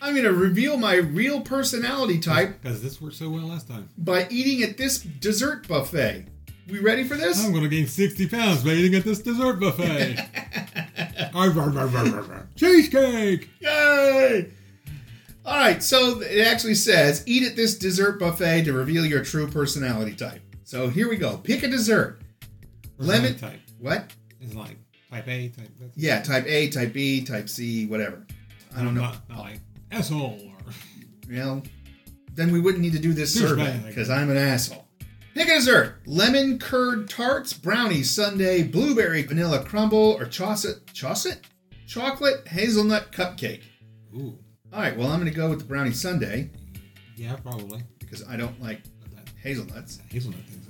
I'm 0.00 0.14
to 0.14 0.32
reveal 0.32 0.76
my 0.76 0.94
real 0.94 1.40
personality 1.40 2.20
type 2.20 2.62
Because 2.62 2.80
this 2.82 3.00
worked 3.00 3.16
so 3.16 3.28
well 3.30 3.46
last 3.46 3.66
time. 3.68 3.88
by 3.98 4.28
eating 4.30 4.62
at 4.68 4.76
this 4.76 4.98
dessert 5.00 5.66
buffet. 5.66 6.26
We 6.68 6.78
ready 6.80 7.02
for 7.02 7.16
this? 7.16 7.42
I'm 7.44 7.50
going 7.50 7.64
to 7.64 7.68
gain 7.68 7.86
60 7.86 8.28
pounds 8.28 8.62
by 8.62 8.70
eating 8.70 8.94
at 8.94 9.02
this 9.04 9.20
dessert 9.20 9.54
buffet. 9.54 10.18
Arr, 11.34 11.50
arr, 11.50 11.60
arr, 11.60 11.78
arr, 11.78 11.96
arr, 11.96 12.18
arr. 12.32 12.48
Cheesecake! 12.56 13.48
Yay! 13.60 14.50
All 15.44 15.56
right, 15.56 15.82
so 15.82 16.20
it 16.20 16.46
actually 16.46 16.74
says 16.74 17.22
eat 17.26 17.42
at 17.42 17.56
this 17.56 17.76
dessert 17.78 18.18
buffet 18.20 18.64
to 18.64 18.72
reveal 18.72 19.04
your 19.06 19.24
true 19.24 19.48
personality 19.48 20.14
type. 20.14 20.42
So 20.64 20.88
here 20.88 21.08
we 21.08 21.16
go. 21.16 21.38
Pick 21.38 21.62
a 21.62 21.68
dessert. 21.68 22.20
Lemon 22.98 23.36
type. 23.38 23.60
What? 23.78 24.12
It's 24.40 24.54
like 24.54 24.76
type 25.10 25.26
A, 25.28 25.48
type 25.48 25.68
that's 25.80 25.96
Yeah, 25.96 26.22
type 26.22 26.46
A, 26.46 26.68
type 26.70 26.92
B, 26.92 27.24
type 27.24 27.48
C, 27.48 27.86
whatever. 27.86 28.26
I 28.76 28.82
don't 28.82 28.94
know. 28.94 29.02
Not, 29.02 29.28
not 29.28 29.38
like 29.38 29.60
asshole 29.90 30.38
or 30.44 30.72
Well, 31.32 31.62
then 32.34 32.52
we 32.52 32.60
wouldn't 32.60 32.82
need 32.82 32.92
to 32.92 32.98
do 32.98 33.12
this 33.12 33.34
survey 33.38 33.80
because 33.86 34.10
I'm 34.10 34.30
an 34.30 34.36
asshole. 34.36 34.84
Pick 35.34 35.48
a 35.48 35.54
dessert: 35.54 36.00
lemon 36.06 36.58
curd 36.58 37.08
tarts, 37.08 37.52
brownie 37.52 38.02
sundae, 38.02 38.62
blueberry 38.64 39.22
vanilla 39.22 39.62
crumble, 39.64 40.16
or 40.18 40.24
chocolate 40.26 40.86
chocolate 40.92 41.40
chocolate 41.86 42.46
hazelnut 42.48 43.12
cupcake. 43.12 43.62
Ooh. 44.16 44.38
All 44.72 44.80
right, 44.80 44.96
well 44.96 45.08
I'm 45.08 45.20
going 45.20 45.30
to 45.32 45.36
go 45.36 45.48
with 45.48 45.60
the 45.60 45.64
brownie 45.64 45.92
sundae 45.92 46.50
Yeah, 47.16 47.36
probably. 47.36 47.82
because 47.98 48.26
I 48.28 48.36
don't 48.36 48.60
like 48.60 48.82
hazelnuts. 49.42 50.00
hazelnut 50.10 50.40
thing 50.40 50.60
sounds 50.62 50.66
good. 50.66 50.67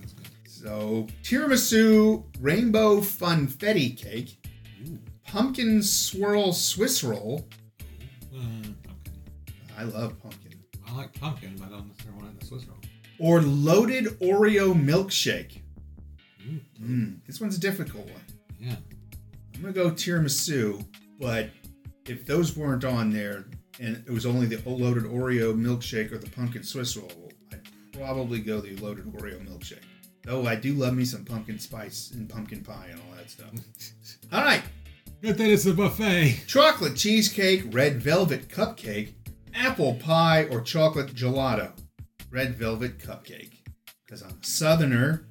So 0.61 1.07
tiramisu 1.23 2.25
rainbow 2.41 3.01
funfetti 3.01 3.97
cake, 3.97 4.45
Ooh. 4.89 4.99
pumpkin 5.25 5.85
swirl 5.85 6.53
Swiss 6.53 7.05
roll. 7.05 7.49
Uh, 8.35 8.41
pumpkin. 8.83 9.15
I 9.79 9.85
love 9.85 10.21
pumpkin. 10.21 10.55
I 10.85 10.97
like 10.97 11.13
pumpkin, 11.21 11.55
but 11.59 11.67
I 11.67 11.71
don't 11.71 11.87
necessarily 11.87 12.19
want 12.19 12.31
it 12.31 12.33
in 12.33 12.39
the 12.41 12.47
Swiss 12.47 12.67
roll. 12.67 12.79
Or 13.21 13.41
loaded 13.41 14.07
Oreo 14.19 14.75
milkshake. 14.75 15.61
Ooh. 16.45 16.61
Mm, 16.83 17.25
this 17.25 17.41
one's 17.41 17.57
a 17.57 17.61
difficult 17.61 18.07
one. 18.07 18.25
Yeah. 18.59 18.75
I'm 19.55 19.61
gonna 19.61 19.73
go 19.73 19.93
tiramisu, 19.93 20.85
but 21.21 21.51
if 22.07 22.27
those 22.27 22.57
weren't 22.57 22.85
on 22.85 23.13
there 23.13 23.45
and 23.79 24.03
it 24.05 24.11
was 24.11 24.27
only 24.27 24.47
the 24.47 24.61
loaded 24.69 25.05
Oreo 25.05 25.57
milkshake 25.57 26.11
or 26.11 26.19
the 26.19 26.31
pumpkin 26.31 26.65
Swiss 26.65 26.97
roll, 26.97 27.31
I'd 27.53 27.61
probably 27.93 28.41
go 28.41 28.61
the 28.61 28.75
loaded 28.79 29.05
Oreo 29.05 29.39
milkshake. 29.47 29.85
Though 30.29 30.47
I 30.47 30.57
do 30.57 30.75
love 30.75 30.93
me 30.95 31.07
some 31.07 31.25
pumpkin 31.25 31.59
spice 31.59 32.11
and 32.13 32.29
pumpkin 32.29 32.61
pie 32.63 32.89
and 32.91 33.01
all 33.01 33.17
that 33.17 33.31
stuff. 33.31 33.49
all 34.33 34.43
right, 34.45 34.63
Good 35.23 35.39
thing 35.39 35.51
it's 35.51 35.65
a 35.65 35.73
buffet. 35.73 36.43
chocolate 36.47 36.97
cheesecake, 36.97 37.63
red 37.73 38.03
velvet 38.03 38.49
cupcake, 38.51 39.15
apple 39.55 39.95
pie, 39.95 40.45
or 40.51 40.61
chocolate 40.61 41.15
gelato. 41.15 41.73
Red 42.31 42.57
velvet 42.57 42.99
cupcake, 42.99 43.53
because 44.05 44.21
I'm 44.23 44.39
a 44.43 44.45
southerner 44.47 45.27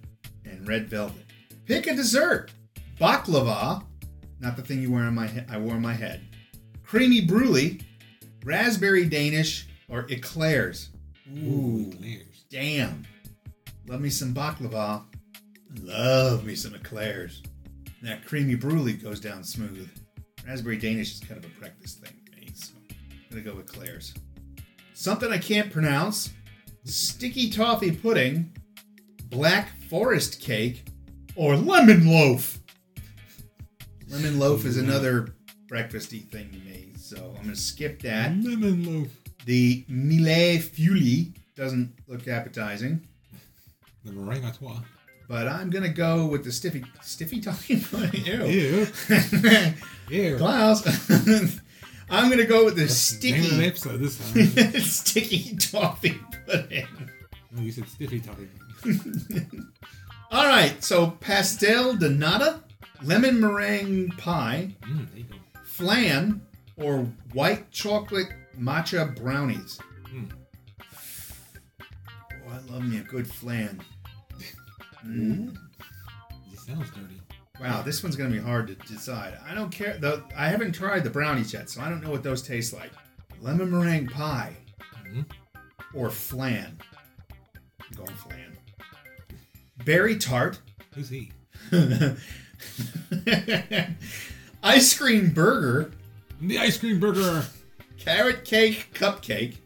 and 0.46 0.68
red 0.68 0.90
velvet. 0.90 1.26
Pick 1.68 1.86
a 1.86 1.94
dessert: 1.96 2.52
baklava, 3.00 3.84
not 4.40 4.56
the 4.56 4.64
thing 4.64 4.82
you 4.82 4.92
wear 4.92 5.04
on 5.04 5.14
my 5.14 5.28
he- 5.28 5.42
I 5.48 5.60
wore 5.60 5.76
on 5.76 5.82
my 5.84 5.94
head. 5.94 6.22
Creamy 6.84 7.22
brulee, 7.22 7.82
raspberry 8.44 9.06
Danish, 9.06 9.68
or 9.90 10.08
eclairs. 10.10 10.90
Ooh, 11.38 11.92
eclairs. 11.94 12.46
damn! 12.50 13.04
Love 13.88 14.02
me 14.02 14.10
some 14.10 14.34
baklava. 14.34 15.04
Love 15.82 16.44
me 16.44 16.56
some 16.56 16.76
eclairs. 16.76 17.42
And 18.00 18.10
that 18.10 18.26
creamy 18.26 18.56
brulee 18.56 18.94
goes 18.94 19.20
down 19.20 19.44
smooth. 19.44 19.90
Raspberry 20.46 20.78
Danish 20.78 21.14
is 21.14 21.20
kind 21.22 21.44
of 21.44 21.50
a 21.50 21.60
breakfast 21.60 22.00
thing 22.00 22.14
to 22.26 22.32
me, 22.40 22.50
so 22.54 22.74
I'm 22.92 23.30
gonna 23.30 23.42
go 23.42 23.56
with 23.56 23.72
Claire's. 23.72 24.14
Something 24.94 25.32
I 25.32 25.38
can't 25.38 25.72
pronounce: 25.72 26.32
sticky 26.84 27.50
toffee 27.50 27.92
pudding, 27.92 28.56
black 29.30 29.82
forest 29.84 30.42
cake, 30.42 30.88
or 31.36 31.56
lemon 31.56 32.08
loaf. 32.08 32.60
Lemon 34.10 34.40
loaf 34.40 34.66
is 34.66 34.78
another 34.78 35.36
breakfasty 35.68 36.30
thing 36.30 36.50
to 36.52 36.60
me, 36.60 36.94
so 36.98 37.34
I'm 37.38 37.44
gonna 37.44 37.56
skip 37.56 38.02
that. 38.02 38.32
Lemon 38.38 38.84
loaf. 38.86 39.08
The 39.46 39.86
Millet 39.88 40.62
Fuli 40.62 41.34
doesn't 41.56 41.94
look 42.08 42.28
appetizing, 42.28 43.08
The 44.08 44.14
meringue 44.14 44.44
à 44.44 44.84
but 45.28 45.48
I'm 45.48 45.70
gonna 45.70 45.90
go 45.90 46.26
with 46.28 46.46
the 46.46 46.52
stiffy 46.54 46.86
stiffy 47.02 47.42
toffee 47.42 47.82
pudding. 47.82 48.26
Ew. 48.26 48.46
Ew. 48.46 48.88
Ew. 50.10 50.38
Klaus. 50.38 50.86
I'm 52.10 52.30
gonna 52.30 52.46
go 52.46 52.64
with 52.64 52.76
the 52.78 52.86
Name 53.30 53.44
of 53.44 53.58
the 53.58 53.66
episode 53.66 53.98
this 54.00 54.18
time. 54.18 54.80
sticky 54.82 55.58
toffee 55.58 56.18
pudding. 56.46 56.88
oh, 57.58 57.62
you 57.62 57.72
said 57.74 57.90
stiffy 57.90 58.22
toffee. 58.22 58.48
All 60.32 60.46
right, 60.48 60.82
so 60.82 61.12
pastel 61.20 61.96
de 61.98 62.10
nata, 62.10 62.62
lemon 63.04 63.42
meringue 63.42 64.12
pie, 64.18 64.74
Mm, 64.84 65.10
there 65.10 65.18
you 65.20 65.24
go. 65.26 65.36
flan, 65.66 66.42
or 66.78 67.00
white 67.34 67.70
chocolate 67.72 68.30
matcha 68.58 69.14
brownies. 69.16 69.80
Mm. 70.14 70.32
Oh, 71.82 72.50
I 72.50 72.72
love 72.72 72.86
me 72.88 72.98
a 73.00 73.04
good 73.04 73.28
flan. 73.30 73.82
Mm. 75.06 75.56
It 76.52 76.60
sounds 76.60 76.90
dirty. 76.92 77.22
Wow, 77.60 77.82
this 77.82 78.04
one's 78.04 78.16
gonna 78.16 78.30
be 78.30 78.40
hard 78.40 78.68
to 78.68 78.76
decide. 78.88 79.38
I 79.48 79.54
don't 79.56 79.72
care. 79.72 79.98
The, 79.98 80.24
I 80.36 80.48
haven't 80.50 80.74
tried 80.74 81.04
the 81.04 81.10
brownies 81.10 81.54
yet, 81.54 81.70
so 81.70 81.82
I 81.82 81.90
don't 81.90 82.04
know 82.04 82.12
what 82.12 82.24
those 82.24 82.42
taste 82.42 82.74
like. 82.74 82.92
Lemon 83.42 83.72
meringue 83.72 84.08
pie 84.08 84.56
Mhm. 85.08 85.26
or 85.94 86.10
flan. 86.10 86.78
I'm 87.82 87.96
going 87.98 88.16
flan. 88.16 88.58
Berry 89.86 90.18
tart, 90.18 90.60
Who's 90.94 91.10
he? 91.10 91.32
ice 94.64 94.98
cream 94.98 95.30
burger, 95.32 95.92
The 96.42 96.58
ice 96.60 96.78
cream 96.78 97.00
burger. 97.00 97.46
carrot 97.98 98.44
cake 98.46 98.90
cupcake, 98.94 99.58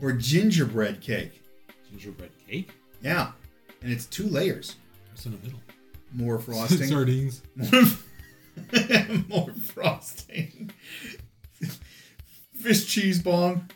or 0.00 0.12
gingerbread 0.12 1.00
cake. 1.00 1.42
Gingerbread 1.90 2.30
cake. 2.46 2.70
Yeah, 3.02 3.32
and 3.86 3.94
it's 3.94 4.06
two 4.06 4.26
layers. 4.26 4.74
What's 5.12 5.26
in 5.26 5.32
the 5.32 5.38
middle? 5.38 5.60
More 6.12 6.38
frosting. 6.40 6.88
Sardines. 6.88 7.40
More 9.28 9.52
frosting. 9.52 10.72
Fish 12.52 12.86
cheese 12.86 13.22
bong. 13.22 13.68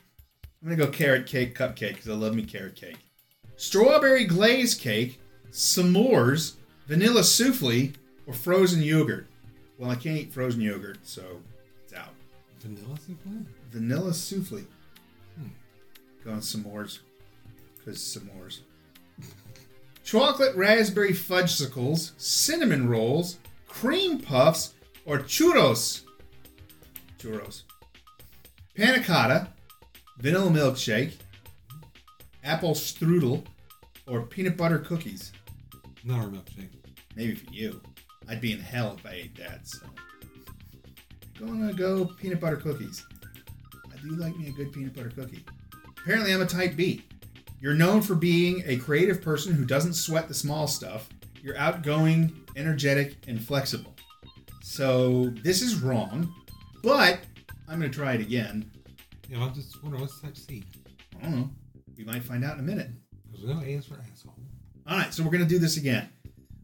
I'm 0.60 0.68
gonna 0.68 0.74
go 0.74 0.88
carrot 0.88 1.26
cake 1.26 1.56
cupcake 1.56 1.90
because 1.94 2.08
I 2.08 2.14
love 2.14 2.34
me 2.34 2.42
carrot 2.42 2.74
cake. 2.74 2.98
Strawberry 3.54 4.24
glaze 4.24 4.74
cake, 4.74 5.20
s'mores, 5.52 6.54
vanilla 6.88 7.22
souffle, 7.22 7.94
or 8.26 8.34
frozen 8.34 8.82
yogurt. 8.82 9.28
Well, 9.78 9.90
I 9.90 9.94
can't 9.94 10.16
eat 10.16 10.32
frozen 10.32 10.60
yogurt, 10.60 10.98
so 11.04 11.40
it's 11.84 11.94
out. 11.94 12.14
Vanilla 12.58 12.96
souffle? 12.98 13.46
Vanilla 13.70 14.12
souffle. 14.12 14.64
Hmm. 15.38 15.50
Going 16.24 16.40
s'mores. 16.40 16.98
Because 17.78 17.98
s'mores. 17.98 18.58
Chocolate 20.04 20.54
raspberry 20.56 21.12
fudgesicles, 21.12 22.12
cinnamon 22.18 22.88
rolls, 22.88 23.38
cream 23.68 24.18
puffs, 24.20 24.74
or 25.04 25.18
churros. 25.18 26.02
Churros. 27.18 27.62
Panna 28.76 29.02
cotta, 29.02 29.48
vanilla 30.18 30.50
milkshake, 30.50 31.14
apple 32.44 32.72
strudel, 32.72 33.44
or 34.06 34.22
peanut 34.22 34.56
butter 34.56 34.78
cookies. 34.78 35.32
Not 36.04 36.20
our 36.20 36.28
milkshake. 36.28 36.70
Maybe 37.16 37.34
for 37.34 37.52
you. 37.52 37.80
I'd 38.28 38.40
be 38.40 38.52
in 38.52 38.60
hell 38.60 38.96
if 38.98 39.04
I 39.04 39.14
ate 39.14 39.36
that, 39.36 39.66
so. 39.66 39.86
Gonna 41.38 41.72
go 41.72 42.04
peanut 42.04 42.40
butter 42.40 42.56
cookies. 42.56 43.04
I 43.92 43.96
do 44.02 44.10
like 44.16 44.36
me 44.36 44.48
a 44.48 44.52
good 44.52 44.72
peanut 44.72 44.94
butter 44.94 45.10
cookie. 45.10 45.44
Apparently, 45.98 46.32
I'm 46.32 46.42
a 46.42 46.46
type 46.46 46.76
B. 46.76 47.04
You're 47.60 47.74
known 47.74 48.00
for 48.00 48.14
being 48.14 48.62
a 48.66 48.78
creative 48.78 49.20
person 49.20 49.54
who 49.54 49.66
doesn't 49.66 49.92
sweat 49.92 50.28
the 50.28 50.34
small 50.34 50.66
stuff. 50.66 51.10
You're 51.42 51.58
outgoing, 51.58 52.46
energetic, 52.56 53.16
and 53.28 53.42
flexible. 53.42 53.94
So, 54.62 55.26
this 55.42 55.60
is 55.60 55.82
wrong, 55.82 56.34
but 56.82 57.20
I'm 57.68 57.78
gonna 57.78 57.90
try 57.90 58.14
it 58.14 58.22
again. 58.22 58.70
Know, 59.28 59.42
I'm 59.42 59.54
just 59.54 59.80
wondering 59.82 60.00
what's 60.00 60.18
type 60.20 60.36
C? 60.36 60.64
I 61.18 61.24
don't 61.24 61.36
know. 61.36 61.50
We 61.98 62.04
might 62.04 62.22
find 62.24 62.44
out 62.44 62.54
in 62.54 62.60
a 62.60 62.62
minute. 62.62 62.88
We 63.30 63.46
know 63.46 63.60
A 63.60 63.66
is 63.66 63.84
for 63.84 63.98
asshole. 64.10 64.34
All 64.86 64.96
right, 64.96 65.12
so 65.12 65.22
we're 65.22 65.30
gonna 65.30 65.44
do 65.44 65.58
this 65.58 65.76
again. 65.76 66.08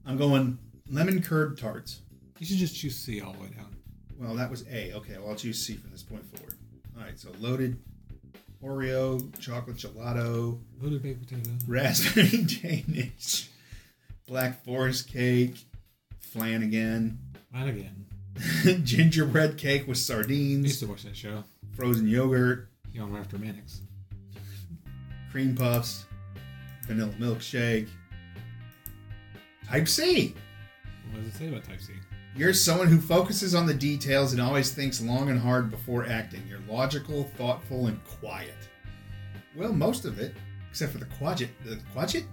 I'm 0.07 0.17
going 0.17 0.59
lemon 0.91 1.23
curd 1.23 1.59
tarts. 1.59 2.01
You 2.39 2.47
should 2.47 2.57
just 2.57 2.75
choose 2.75 2.97
C 2.97 3.21
all 3.21 3.35
the 3.35 3.41
way 3.41 3.49
down. 3.49 3.77
Well, 4.19 4.35
that 4.35 4.51
was 4.51 4.65
A. 4.69 4.95
Okay, 4.95 5.19
well, 5.19 5.29
I'll 5.29 5.37
choose 5.37 5.65
C 5.65 5.75
from 5.75 5.91
this 5.91 6.03
point 6.03 6.25
forward. 6.35 6.55
All 6.97 7.05
right, 7.05 7.19
so 7.19 7.31
loaded 7.39 7.79
Oreo, 8.63 9.39
chocolate 9.39 9.77
gelato, 9.77 10.59
Loaded 10.81 11.03
baked 11.03 11.27
potato. 11.29 11.51
raspberry 11.67 12.43
Danish, 12.87 13.49
black 14.27 14.65
forest 14.65 15.09
cake, 15.09 15.57
flan 16.19 16.63
again, 16.63 17.19
Mine 17.53 17.69
again. 17.69 18.83
gingerbread 18.85 19.57
cake 19.57 19.87
with 19.87 19.99
I 20.11 20.17
used 20.31 20.81
to 20.81 20.87
watch 20.87 21.05
that 21.05 21.17
show. 21.17 21.45
frozen 21.75 22.07
yogurt, 22.09 22.69
You 22.93 23.07
know, 23.07 23.17
after 23.17 23.39
Mannix. 23.39 23.81
cream 25.31 25.55
puffs, 25.55 26.07
vanilla 26.87 27.13
milkshake. 27.19 27.89
Type 29.69 29.89
C. 29.89 30.35
What 31.11 31.25
does 31.25 31.35
it 31.35 31.39
say 31.39 31.49
about 31.49 31.65
type 31.65 31.81
C? 31.81 31.93
You're 32.37 32.53
someone 32.53 32.89
who 32.89 33.01
focuses 33.01 33.55
on 33.55 33.67
the 33.67 33.73
details 33.73 34.33
and 34.33 34.43
always 34.43 34.71
thinks 34.73 35.01
long 35.01 35.31
and 35.31 35.41
hard 35.41 35.71
before 35.71 36.07
acting. 36.07 36.43
You're 36.47 36.61
logical, 36.69 37.25
thoughtful, 37.37 37.87
and 37.87 37.99
quiet. 38.05 38.55
Well, 39.55 39.73
most 39.73 40.05
of 40.05 40.19
it, 40.19 40.35
except 40.71 40.93
for 40.93 40.99
the 40.99 41.07
quadget. 41.07 41.49
The 41.65 41.79
quadget? 41.95 42.25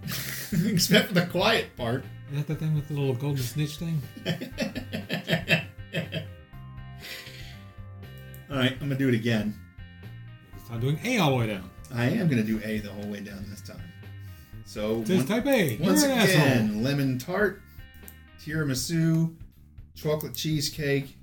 except 0.74 1.08
for 1.08 1.14
the 1.14 1.26
quiet 1.28 1.74
part. 1.78 2.04
Is 2.32 2.38
that 2.38 2.48
the 2.48 2.56
thing 2.56 2.76
with 2.76 2.90
the 2.90 2.96
little 2.96 3.14
golden 3.16 3.44
snitch 3.44 3.78
thing? 3.78 4.02
All 8.52 8.58
right, 8.58 8.74
I'm 8.74 8.80
gonna 8.80 8.96
do 8.96 9.08
it 9.08 9.16
again. 9.16 9.58
It's 10.58 10.70
not 10.70 10.82
doing 10.82 11.00
A 11.06 11.18
all 11.20 11.32
the 11.32 11.38
way 11.38 11.48
down. 11.48 11.70
I 11.94 12.06
am 12.06 12.28
gonna 12.28 12.44
do 12.44 12.60
A 12.64 12.80
the 12.80 12.90
whole 12.90 13.08
way 13.08 13.22
down 13.22 13.46
this 13.50 13.62
time. 13.62 13.82
So 14.66 15.04
says 15.06 15.20
one- 15.20 15.28
type 15.28 15.46
A. 15.48 15.78
Once 15.78 16.04
again, 16.04 16.18
asshole. 16.18 16.82
lemon 16.82 17.18
tart, 17.18 17.62
tiramisu, 18.44 19.34
chocolate 19.96 20.34
cheesecake, 20.34 21.16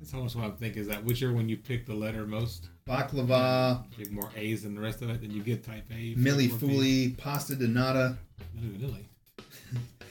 That's 0.00 0.14
almost 0.14 0.36
what 0.36 0.44
I'm 0.44 0.56
thinking. 0.56 0.82
is 0.82 0.88
that 0.88 1.02
whichever 1.04 1.32
one 1.32 1.48
you 1.48 1.56
pick 1.56 1.86
the 1.86 1.94
letter 1.94 2.26
most, 2.26 2.68
baklava, 2.88 3.84
pick 3.96 4.10
more 4.10 4.30
A's 4.36 4.62
than 4.62 4.74
the 4.74 4.80
rest 4.80 5.02
of 5.02 5.10
it, 5.10 5.20
then 5.20 5.30
you 5.30 5.42
get 5.42 5.64
type 5.64 5.84
A. 5.90 6.14
milli 6.14 6.48
fuli, 6.48 7.16
pasta 7.16 7.54
donata. 7.54 8.16
Milli 8.56 8.78
vanilli. 8.78 9.04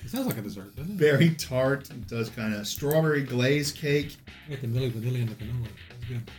It 0.04 0.10
sounds 0.12 0.28
like 0.28 0.38
a 0.38 0.42
dessert, 0.42 0.74
doesn't 0.76 0.94
it? 0.94 0.98
berry 1.00 1.32
tart. 1.32 1.90
It 1.90 2.08
does 2.08 2.30
kind 2.30 2.54
of 2.54 2.66
strawberry 2.68 3.24
glaze 3.24 3.72
cake. 3.72 4.16
I 4.48 4.52
got 4.52 4.62
the 4.62 4.68
milli 4.68 4.90
vanilli 4.92 5.22
and 5.22 5.30
the 5.30 5.36
cannoli. 5.36 5.68
That's 5.90 6.06
good. 6.06 6.32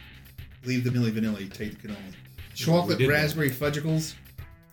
Leave 0.65 0.85
the 0.85 0.91
milli 0.91 1.11
vanilli, 1.13 1.53
take 1.53 1.81
the 1.81 1.89
cannoli. 1.89 2.15
Chocolate 2.55 2.99
did 2.99 3.09
that. 3.09 3.13
raspberry 3.13 3.51
fudgicles, 3.51 4.15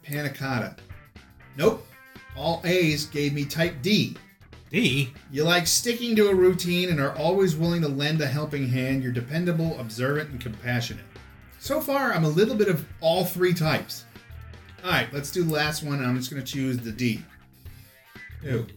panna 0.04 0.30
cotta. 0.30 0.76
Nope. 1.58 1.86
All 2.38 2.62
A's 2.66 3.06
gave 3.06 3.34
me 3.34 3.46
type 3.46 3.82
D. 3.82 4.16
D. 4.76 5.14
You 5.32 5.46
like 5.46 5.68
sticking 5.68 6.18
to 6.18 6.28
a 6.28 6.36
routine 6.36 6.90
and 6.90 7.00
are 7.00 7.16
always 7.16 7.56
willing 7.56 7.82
to 7.84 7.88
lend 7.88 8.20
a 8.20 8.28
helping 8.28 8.68
hand. 8.68 9.04
You're 9.04 9.14
dependable, 9.14 9.80
observant, 9.80 10.32
and 10.32 10.42
compassionate. 10.42 11.06
So 11.60 11.80
far, 11.80 12.12
I'm 12.12 12.26
a 12.26 12.30
little 12.30 12.56
bit 12.56 12.68
of 12.68 12.86
all 13.00 13.24
three 13.24 13.54
types. 13.54 14.04
All 14.84 14.92
right, 14.92 15.08
let's 15.14 15.32
do 15.32 15.46
the 15.46 15.54
last 15.54 15.82
one. 15.82 16.04
I'm 16.04 16.18
just 16.18 16.30
going 16.30 16.44
to 16.44 16.52
choose 16.52 16.78
the 16.78 16.92
D. 16.92 17.24
Ew. 18.44 18.68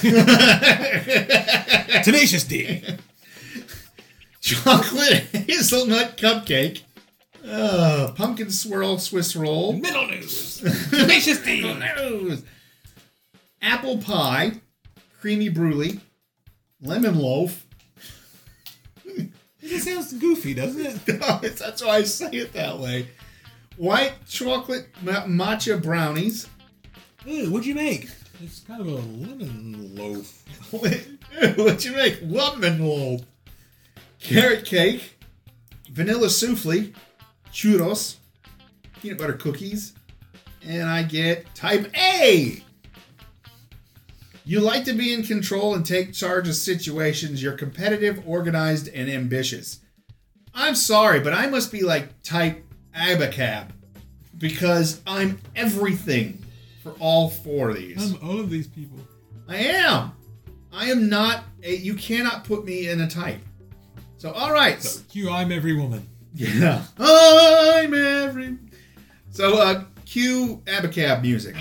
Tenacious 2.04 2.44
D. 2.44 2.84
Chocolate 4.40 5.24
hazelnut 5.32 6.16
cupcake, 6.16 6.82
uh, 7.44 8.12
pumpkin 8.14 8.50
swirl 8.50 8.98
Swiss 8.98 9.34
roll, 9.34 9.72
Middle 9.72 10.06
news. 10.06 10.60
Tenacious 10.90 11.42
D. 11.42 11.62
Middle 11.62 12.20
news. 12.20 12.44
apple 13.60 13.98
pie, 13.98 14.52
creamy 15.20 15.48
brulee, 15.48 16.00
lemon 16.80 17.18
loaf. 17.18 17.66
It 19.60 19.82
sounds 19.82 20.12
goofy, 20.14 20.54
doesn't 20.54 20.86
it? 20.86 21.06
That's 21.58 21.84
why 21.84 21.96
I 21.96 22.02
say 22.04 22.30
it 22.30 22.52
that 22.54 22.78
way. 22.78 23.08
White 23.76 24.14
chocolate 24.26 24.88
ma- 25.02 25.24
matcha 25.24 25.82
brownies. 25.82 26.48
Ew, 27.26 27.50
what'd 27.50 27.66
you 27.66 27.74
make? 27.74 28.08
It's 28.42 28.60
kind 28.60 28.80
of 28.80 28.86
a 28.86 28.90
lemon 28.92 29.94
loaf. 29.94 30.44
what'd 30.70 31.84
you 31.84 31.92
make? 31.92 32.20
Lemon 32.22 32.86
loaf. 32.86 33.22
Carrot 34.20 34.64
cake, 34.64 35.18
vanilla 35.90 36.28
souffle, 36.28 36.92
churros, 37.52 38.16
peanut 39.00 39.18
butter 39.18 39.34
cookies, 39.34 39.92
and 40.66 40.88
I 40.88 41.02
get 41.02 41.54
type 41.54 41.90
A. 41.96 42.62
You 44.48 44.60
like 44.60 44.84
to 44.84 44.94
be 44.94 45.12
in 45.12 45.24
control 45.24 45.74
and 45.74 45.84
take 45.84 46.14
charge 46.14 46.48
of 46.48 46.54
situations. 46.54 47.42
You're 47.42 47.52
competitive, 47.52 48.22
organized, 48.26 48.88
and 48.88 49.10
ambitious. 49.10 49.80
I'm 50.54 50.74
sorry, 50.74 51.20
but 51.20 51.34
I 51.34 51.48
must 51.48 51.70
be 51.70 51.82
like 51.82 52.22
type 52.22 52.64
Abacab 52.96 53.66
because 54.38 55.02
I'm 55.06 55.38
everything 55.54 56.42
for 56.82 56.92
all 56.98 57.28
four 57.28 57.68
of 57.68 57.76
these. 57.76 58.14
I'm 58.14 58.26
all 58.26 58.40
of 58.40 58.48
these 58.48 58.66
people. 58.66 58.98
I 59.46 59.56
am. 59.56 60.12
I 60.72 60.86
am 60.86 61.10
not 61.10 61.44
a. 61.62 61.76
You 61.76 61.92
cannot 61.92 62.44
put 62.44 62.64
me 62.64 62.88
in 62.88 63.02
a 63.02 63.06
type. 63.06 63.40
So 64.16 64.32
all 64.32 64.50
right. 64.50 64.82
So, 64.82 65.02
Q, 65.10 65.28
I'm 65.28 65.52
every 65.52 65.74
woman. 65.74 66.08
Yeah. 66.32 66.84
I'm 66.98 67.92
every. 67.92 68.56
So 69.30 69.60
uh, 69.60 69.84
cue 70.06 70.62
Abacab 70.64 71.20
music. 71.20 71.54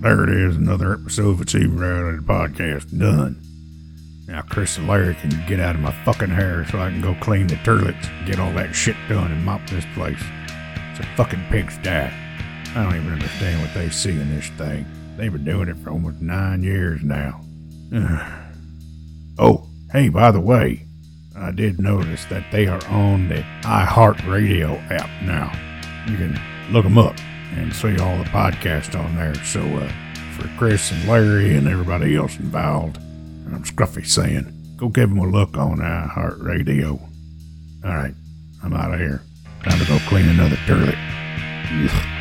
There 0.00 0.22
it 0.22 0.30
is, 0.30 0.56
another 0.56 0.92
episode 0.92 1.30
of 1.30 1.40
Achieving 1.40 1.76
Reality 1.76 2.22
Podcast 2.22 2.96
done. 2.96 3.42
Now 4.28 4.42
Chris 4.42 4.78
and 4.78 4.86
Larry 4.86 5.16
can 5.16 5.30
get 5.48 5.58
out 5.58 5.74
of 5.74 5.80
my 5.80 5.90
fucking 6.04 6.28
hair 6.28 6.64
so 6.70 6.78
I 6.78 6.90
can 6.90 7.00
go 7.00 7.16
clean 7.20 7.48
the 7.48 7.56
toilets 7.64 8.06
get 8.24 8.38
all 8.38 8.52
that 8.52 8.76
shit 8.76 8.94
done 9.08 9.32
and 9.32 9.44
mop 9.44 9.68
this 9.68 9.84
place. 9.94 10.22
It's 10.92 11.00
a 11.00 11.16
fucking 11.16 11.44
pigsty. 11.50 11.88
I 11.90 12.12
don't 12.74 12.94
even 12.94 13.12
understand 13.12 13.60
what 13.60 13.74
they 13.74 13.90
see 13.90 14.10
in 14.10 14.36
this 14.36 14.48
thing. 14.50 14.86
They've 15.16 15.32
been 15.32 15.44
doing 15.44 15.68
it 15.68 15.76
for 15.78 15.90
almost 15.90 16.20
nine 16.20 16.62
years 16.62 17.02
now. 17.02 17.40
oh, 19.40 19.68
hey, 19.90 20.10
by 20.10 20.30
the 20.30 20.38
way, 20.38 20.86
I 21.36 21.50
did 21.50 21.80
notice 21.80 22.24
that 22.26 22.44
they 22.52 22.68
are 22.68 22.86
on 22.86 23.26
the 23.26 23.44
iHeartRadio 23.62 24.92
app 24.92 25.10
now. 25.24 25.50
You 26.08 26.16
can 26.16 26.40
look 26.70 26.84
them 26.84 26.98
up 26.98 27.16
and 27.56 27.72
see 27.72 27.98
all 27.98 28.18
the 28.18 28.24
podcasts 28.24 28.98
on 28.98 29.16
there. 29.16 29.34
So, 29.36 29.60
uh, 29.60 29.92
for 30.36 30.48
Chris 30.56 30.92
and 30.92 31.08
Larry 31.08 31.56
and 31.56 31.66
everybody 31.66 32.16
else 32.16 32.38
involved, 32.38 32.96
and 32.96 33.54
I'm 33.54 33.64
Scruffy 33.64 34.06
saying, 34.06 34.52
go 34.76 34.88
give 34.88 35.08
them 35.08 35.18
a 35.18 35.26
look 35.26 35.56
on 35.56 35.78
iHeartRadio. 35.78 37.00
All 37.84 37.96
right, 37.96 38.14
I'm 38.62 38.74
out 38.74 38.94
of 38.94 39.00
here. 39.00 39.22
Time 39.64 39.78
to 39.78 39.86
go 39.86 39.98
clean 40.08 40.28
another 40.28 40.58
toilet. 40.66 42.17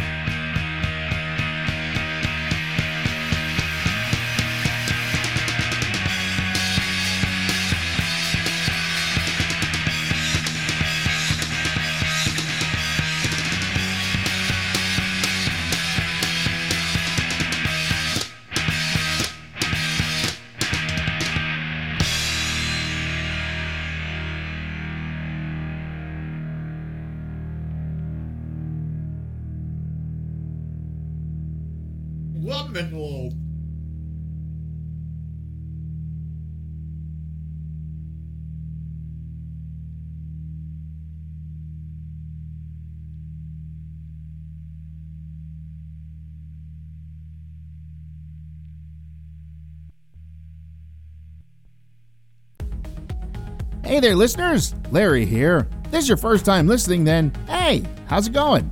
Hey 53.87 54.01
there, 54.01 54.17
listeners. 54.17 54.75
Larry 54.91 55.25
here. 55.25 55.69
If 55.85 55.91
this 55.91 56.03
is 56.03 56.09
your 56.09 56.17
first 56.17 56.43
time 56.43 56.67
listening, 56.67 57.05
then 57.05 57.31
hey, 57.47 57.83
how's 58.07 58.27
it 58.27 58.33
going? 58.33 58.69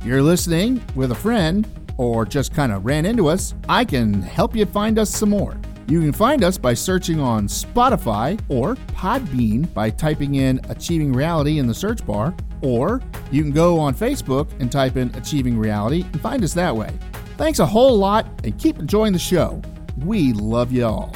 If 0.00 0.04
you're 0.04 0.20
listening 0.20 0.82
with 0.96 1.12
a 1.12 1.14
friend 1.14 1.68
or 1.98 2.26
just 2.26 2.52
kind 2.52 2.72
of 2.72 2.84
ran 2.84 3.06
into 3.06 3.28
us, 3.28 3.54
I 3.68 3.84
can 3.84 4.20
help 4.20 4.56
you 4.56 4.66
find 4.66 4.98
us 4.98 5.08
some 5.08 5.30
more. 5.30 5.56
You 5.86 6.00
can 6.00 6.10
find 6.10 6.42
us 6.42 6.58
by 6.58 6.74
searching 6.74 7.20
on 7.20 7.46
Spotify 7.46 8.40
or 8.48 8.74
Podbean 8.88 9.72
by 9.72 9.88
typing 9.88 10.34
in 10.34 10.60
Achieving 10.68 11.12
Reality 11.12 11.60
in 11.60 11.68
the 11.68 11.74
search 11.74 12.04
bar, 12.04 12.34
or 12.60 13.00
you 13.30 13.42
can 13.42 13.52
go 13.52 13.78
on 13.78 13.94
Facebook 13.94 14.50
and 14.60 14.72
type 14.72 14.96
in 14.96 15.14
Achieving 15.14 15.56
Reality 15.56 16.02
and 16.12 16.20
find 16.20 16.42
us 16.42 16.54
that 16.54 16.74
way. 16.74 16.92
Thanks 17.36 17.60
a 17.60 17.66
whole 17.66 17.96
lot 17.96 18.26
and 18.42 18.58
keep 18.58 18.80
enjoying 18.80 19.12
the 19.12 19.18
show. 19.20 19.62
We 19.98 20.32
love 20.32 20.72
you 20.72 20.86
all. 20.86 21.14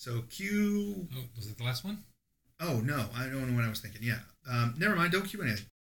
So 0.00 0.22
Q. 0.30 1.08
Oh, 1.14 1.24
was 1.36 1.46
it 1.46 1.58
the 1.58 1.64
last 1.64 1.84
one? 1.84 1.98
Oh 2.58 2.80
no, 2.80 3.04
I 3.14 3.24
don't 3.24 3.50
know 3.50 3.54
what 3.54 3.66
I 3.66 3.68
was 3.68 3.80
thinking. 3.80 4.00
Yeah. 4.02 4.20
Um, 4.50 4.74
never 4.78 4.96
mind. 4.96 5.12
Don't 5.12 5.26
Q 5.26 5.42
anything. 5.42 5.66